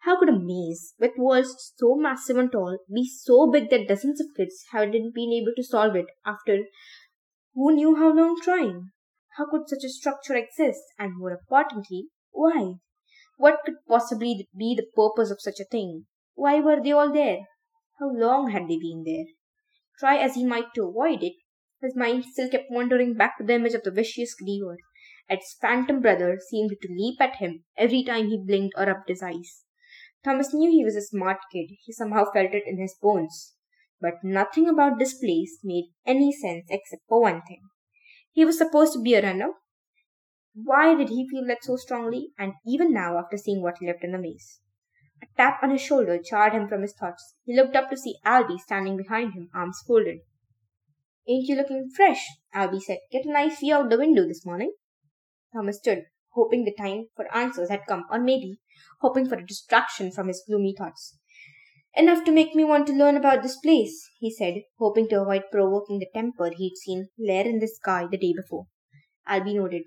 How 0.00 0.18
could 0.18 0.30
a 0.30 0.38
maze, 0.38 0.94
with 0.98 1.18
walls 1.18 1.72
so 1.76 1.94
massive 1.94 2.38
and 2.38 2.50
tall, 2.50 2.78
be 2.92 3.06
so 3.06 3.50
big 3.50 3.68
that 3.70 3.86
dozens 3.86 4.20
of 4.20 4.34
kids 4.36 4.64
hadn't 4.72 5.14
been 5.14 5.32
able 5.32 5.52
to 5.56 5.62
solve 5.62 5.94
it 5.94 6.06
after 6.24 6.64
who 7.54 7.72
knew 7.74 7.96
how 7.96 8.12
long 8.14 8.40
trying? 8.40 8.92
How 9.36 9.50
could 9.50 9.68
such 9.68 9.84
a 9.84 9.88
structure 9.90 10.34
exist? 10.34 10.80
And 10.98 11.18
more 11.18 11.32
importantly, 11.32 12.08
why? 12.30 12.74
What 13.36 13.60
could 13.64 13.74
possibly 13.86 14.48
be 14.56 14.74
the 14.74 14.86
purpose 14.96 15.30
of 15.30 15.40
such 15.40 15.60
a 15.60 15.64
thing? 15.64 16.06
Why 16.34 16.60
were 16.60 16.82
they 16.82 16.92
all 16.92 17.12
there? 17.12 17.40
How 17.98 18.10
long 18.10 18.50
had 18.50 18.68
they 18.68 18.78
been 18.78 19.02
there? 19.04 19.26
Try 19.98 20.16
as 20.16 20.34
he 20.34 20.44
might 20.44 20.72
to 20.74 20.84
avoid 20.84 21.22
it, 21.22 21.34
his 21.82 21.94
mind 21.94 22.24
still 22.24 22.48
kept 22.48 22.70
wandering 22.70 23.14
back 23.14 23.36
to 23.36 23.44
the 23.44 23.54
image 23.54 23.74
of 23.74 23.82
the 23.82 23.90
vicious 23.90 24.34
griever. 24.40 24.76
Its 25.28 25.56
phantom 25.60 26.00
brother 26.00 26.38
seemed 26.48 26.70
to 26.80 26.88
leap 26.88 27.20
at 27.20 27.36
him 27.36 27.64
every 27.76 28.02
time 28.02 28.28
he 28.28 28.42
blinked 28.42 28.74
or 28.78 28.86
rubbed 28.86 29.08
his 29.08 29.22
eyes. 29.22 29.64
Thomas 30.22 30.52
knew 30.52 30.70
he 30.70 30.84
was 30.84 30.96
a 30.96 31.02
smart 31.02 31.38
kid. 31.52 31.70
He 31.84 31.92
somehow 31.92 32.24
felt 32.30 32.52
it 32.52 32.64
in 32.66 32.78
his 32.78 32.94
bones. 33.00 33.54
But 34.00 34.22
nothing 34.22 34.68
about 34.68 34.98
this 34.98 35.18
place 35.18 35.58
made 35.62 35.92
any 36.06 36.32
sense 36.32 36.66
except 36.68 37.02
for 37.08 37.22
one 37.22 37.42
thing. 37.42 37.62
He 38.32 38.44
was 38.44 38.58
supposed 38.58 38.92
to 38.94 39.02
be 39.02 39.14
a 39.14 39.22
runner. 39.22 39.52
Why 40.54 40.94
did 40.94 41.08
he 41.08 41.28
feel 41.28 41.46
that 41.46 41.64
so 41.64 41.76
strongly, 41.76 42.30
and 42.38 42.54
even 42.66 42.92
now 42.92 43.18
after 43.18 43.36
seeing 43.36 43.62
what 43.62 43.78
he 43.78 43.86
left 43.86 44.04
in 44.04 44.12
the 44.12 44.18
maze? 44.18 44.60
A 45.22 45.26
tap 45.36 45.62
on 45.62 45.70
his 45.70 45.80
shoulder 45.80 46.18
jarred 46.18 46.54
him 46.54 46.66
from 46.68 46.82
his 46.82 46.94
thoughts. 46.94 47.34
He 47.44 47.54
looked 47.54 47.76
up 47.76 47.90
to 47.90 47.96
see 47.96 48.16
Alby 48.24 48.58
standing 48.58 48.96
behind 48.96 49.34
him, 49.34 49.50
arms 49.54 49.82
folded. 49.86 50.20
Ain't 51.28 51.46
you 51.46 51.56
looking 51.56 51.90
fresh? 51.94 52.26
Alby 52.54 52.80
said. 52.80 52.98
Get 53.12 53.26
a 53.26 53.32
nice 53.32 53.60
view 53.60 53.74
out 53.74 53.90
the 53.90 53.98
window 53.98 54.26
this 54.26 54.46
morning. 54.46 54.72
Thomas 55.52 55.78
stood, 55.78 56.06
hoping 56.30 56.64
the 56.64 56.74
time 56.74 57.08
for 57.14 57.32
answers 57.34 57.68
had 57.68 57.86
come, 57.86 58.04
or 58.10 58.18
maybe 58.18 58.60
hoping 59.00 59.28
for 59.28 59.36
a 59.36 59.46
distraction 59.46 60.10
from 60.10 60.28
his 60.28 60.42
gloomy 60.46 60.74
thoughts. 60.76 61.16
Enough 61.94 62.24
to 62.24 62.32
make 62.32 62.54
me 62.54 62.62
want 62.62 62.86
to 62.86 62.92
learn 62.92 63.16
about 63.16 63.42
this 63.42 63.56
place, 63.56 64.08
he 64.18 64.30
said, 64.30 64.62
hoping 64.78 65.08
to 65.08 65.20
avoid 65.22 65.44
provoking 65.50 65.98
the 65.98 66.06
temper 66.14 66.50
he'd 66.56 66.76
seen 66.76 67.08
flare 67.16 67.44
in 67.44 67.58
the 67.58 67.66
sky 67.66 68.06
the 68.10 68.16
day 68.16 68.32
before. 68.36 68.66
Alby 69.26 69.54
nodded. 69.54 69.82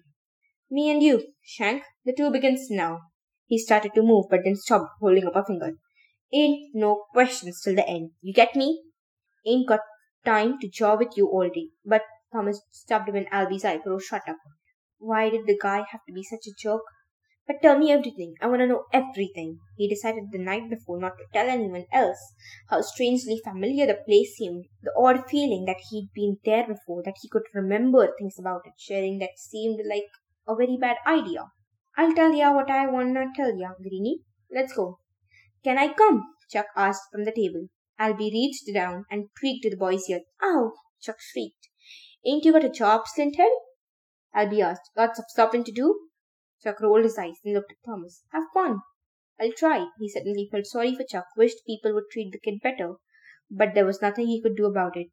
Me 0.70 0.90
and 0.90 1.02
you, 1.02 1.24
Shank. 1.42 1.84
The 2.04 2.14
tour 2.14 2.32
begins 2.32 2.70
now. 2.70 3.00
He 3.46 3.58
started 3.58 3.94
to 3.96 4.02
move, 4.02 4.26
but 4.30 4.42
then 4.44 4.56
stopped, 4.56 4.90
holding 5.00 5.26
up 5.26 5.36
a 5.36 5.46
finger. 5.46 5.74
Ain't 6.34 6.74
no 6.74 7.06
questions 7.14 7.62
till 7.62 7.76
the 7.76 7.88
end. 7.88 8.12
You 8.22 8.34
get 8.34 8.56
me? 8.56 8.82
Ain't 9.46 9.68
got 9.68 9.82
time 10.26 10.60
to 10.60 10.68
jaw 10.68 10.98
with 10.98 11.16
you 11.16 11.28
all 11.28 11.50
day. 11.50 11.70
But 11.86 12.02
Thomas 12.34 12.62
stopped 12.72 13.10
in 13.10 13.28
Alby's 13.32 13.64
eyebrow. 13.64 14.00
Shut 14.00 14.28
up. 14.28 14.38
Why 14.98 15.30
did 15.30 15.46
the 15.46 15.60
guy 15.62 15.84
have 15.92 16.02
to 16.08 16.14
be 16.14 16.24
such 16.24 16.48
a 16.48 16.54
jerk? 16.58 16.82
But 17.46 17.62
tell 17.62 17.78
me 17.78 17.92
everything. 17.92 18.36
I 18.42 18.48
want 18.48 18.62
to 18.62 18.68
know 18.68 18.86
everything. 18.94 19.60
He 19.78 19.90
decided 19.90 20.32
the 20.32 20.38
night 20.38 20.70
before 20.70 21.00
not 21.00 21.18
to 21.18 21.26
tell 21.34 21.50
anyone 21.50 21.86
else 21.92 22.34
how 22.70 22.82
strangely 22.82 23.42
familiar 23.44 23.86
the 23.86 24.00
place 24.06 24.36
seemed, 24.38 24.66
the 24.82 24.94
odd 24.98 25.30
feeling 25.30 25.66
that 25.66 25.82
he'd 25.90 26.10
been 26.16 26.38
there 26.46 26.66
before, 26.66 27.04
that 27.04 27.18
he 27.22 27.28
could 27.30 27.44
remember 27.54 28.14
things 28.18 28.40
about 28.40 28.62
it, 28.66 28.74
sharing 28.78 29.20
that 29.20 29.38
seemed 29.38 29.82
like 29.90 30.08
a 30.48 30.56
very 30.56 30.78
bad 30.80 30.98
idea. 31.06 31.52
I'll 31.98 32.14
tell 32.14 32.34
ya 32.34 32.54
what 32.54 32.72
I 32.72 32.88
wanna 32.88 33.26
tell 33.36 33.58
ya, 33.58 33.74
Greenie. 33.82 34.22
Let's 34.50 34.74
go. 34.74 35.00
Can 35.64 35.78
I 35.78 35.94
come? 35.94 36.24
Chuck 36.50 36.68
asked 36.78 37.12
from 37.12 37.26
the 37.26 37.32
table. 37.32 37.68
Alby 38.00 38.32
reached 38.34 38.74
down 38.74 39.06
and 39.12 39.30
tweaked 39.38 39.66
the 39.70 39.76
boy's 39.76 40.10
ear. 40.10 40.22
Ow! 40.42 40.72
Chuck 41.02 41.18
shrieked. 41.20 41.68
Ain't 42.26 42.46
you 42.46 42.54
got 42.54 42.64
a 42.64 42.70
job, 42.70 43.02
Slinthead? 43.06 43.52
Alby 44.34 44.62
asked. 44.62 44.90
Lots 44.96 45.20
of 45.20 45.26
stopping 45.28 45.64
to 45.66 45.72
do? 45.72 46.10
Chuck 46.64 46.80
rolled 46.82 47.04
his 47.04 47.18
eyes 47.18 47.40
and 47.44 47.54
looked 47.54 47.72
at 47.72 47.86
Thomas. 47.86 48.24
Have 48.32 48.44
fun. 48.54 48.80
I'll 49.40 49.52
try. 49.52 49.88
He 50.00 50.10
suddenly 50.10 50.48
felt 50.52 50.66
sorry 50.66 50.96
for 50.96 51.04
Chuck, 51.04 51.26
wished 51.36 51.66
people 51.66 51.94
would 51.94 52.10
treat 52.12 52.32
the 52.32 52.40
kid 52.40 52.60
better, 52.62 52.94
but 53.50 53.74
there 53.74 53.86
was 53.86 54.02
nothing 54.02 54.28
he 54.28 54.42
could 54.42 54.56
do 54.56 54.66
about 54.66 54.96
it. 54.96 55.08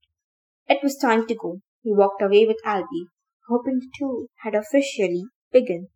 It 0.68 0.78
was 0.82 0.96
time 0.96 1.26
to 1.26 1.34
go. 1.34 1.60
He 1.82 1.92
walked 1.92 2.22
away 2.22 2.46
with 2.46 2.58
Alby, 2.64 3.06
hoping 3.48 3.80
the 3.80 3.90
two 3.98 4.28
had 4.42 4.54
officially 4.54 5.24
begun. 5.50 5.88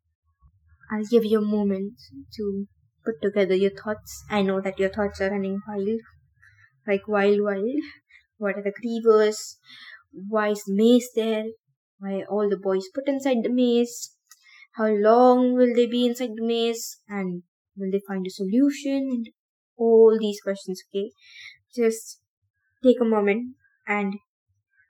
I'll 0.91 1.05
give 1.05 1.25
you 1.25 1.39
a 1.39 1.45
moment 1.45 1.95
to 2.37 2.67
put 3.05 3.23
together 3.23 3.55
your 3.55 3.71
thoughts. 3.71 4.25
I 4.31 4.43
know 4.43 4.61
that 4.61 4.79
your 4.79 4.89
thoughts 4.89 5.21
are 5.21 5.31
running 5.31 5.61
wild, 5.69 6.01
like 6.87 7.07
wild, 7.07 7.41
wild. 7.43 7.71
What 8.39 8.57
are 8.57 8.63
the 8.63 8.73
grievers? 8.73 9.57
Why 10.13 10.49
is 10.49 10.65
the 10.67 10.75
maze 10.75 11.09
there? 11.15 11.45
Why 11.99 12.21
are 12.21 12.27
all 12.27 12.49
the 12.49 12.57
boys 12.57 12.89
put 12.93 13.07
inside 13.07 13.43
the 13.43 13.51
maze? 13.51 14.17
How 14.77 14.89
long 14.89 15.55
will 15.55 15.75
they 15.75 15.87
be 15.87 16.07
inside 16.07 16.31
the 16.37 16.47
maze? 16.47 16.99
And 17.09 17.43
will 17.77 17.91
they 17.91 18.03
find 18.07 18.27
a 18.27 18.31
solution? 18.31 19.09
And 19.11 19.29
all 19.77 20.17
these 20.21 20.41
questions, 20.41 20.83
okay? 20.89 21.11
Just 21.75 22.21
take 22.83 23.01
a 23.01 23.05
moment 23.05 23.55
and 23.87 24.15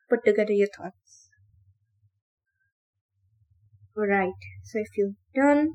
put 0.08 0.24
together 0.24 0.52
your 0.52 0.68
thoughts. 0.76 1.28
Alright, 3.96 4.32
so 4.64 4.80
if 4.80 4.88
you're 4.96 5.12
done, 5.34 5.74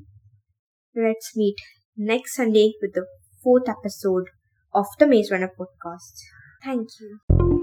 let's 0.96 1.36
meet 1.36 1.56
next 1.96 2.36
Sunday 2.36 2.74
with 2.82 2.94
the 2.94 3.06
fourth 3.42 3.70
episode 3.70 4.26
of 4.74 4.88
the 5.00 5.08
Maze 5.08 5.32
Runner 5.32 5.52
podcast. 5.58 6.20
Thank 6.64 6.90
you. 7.00 7.59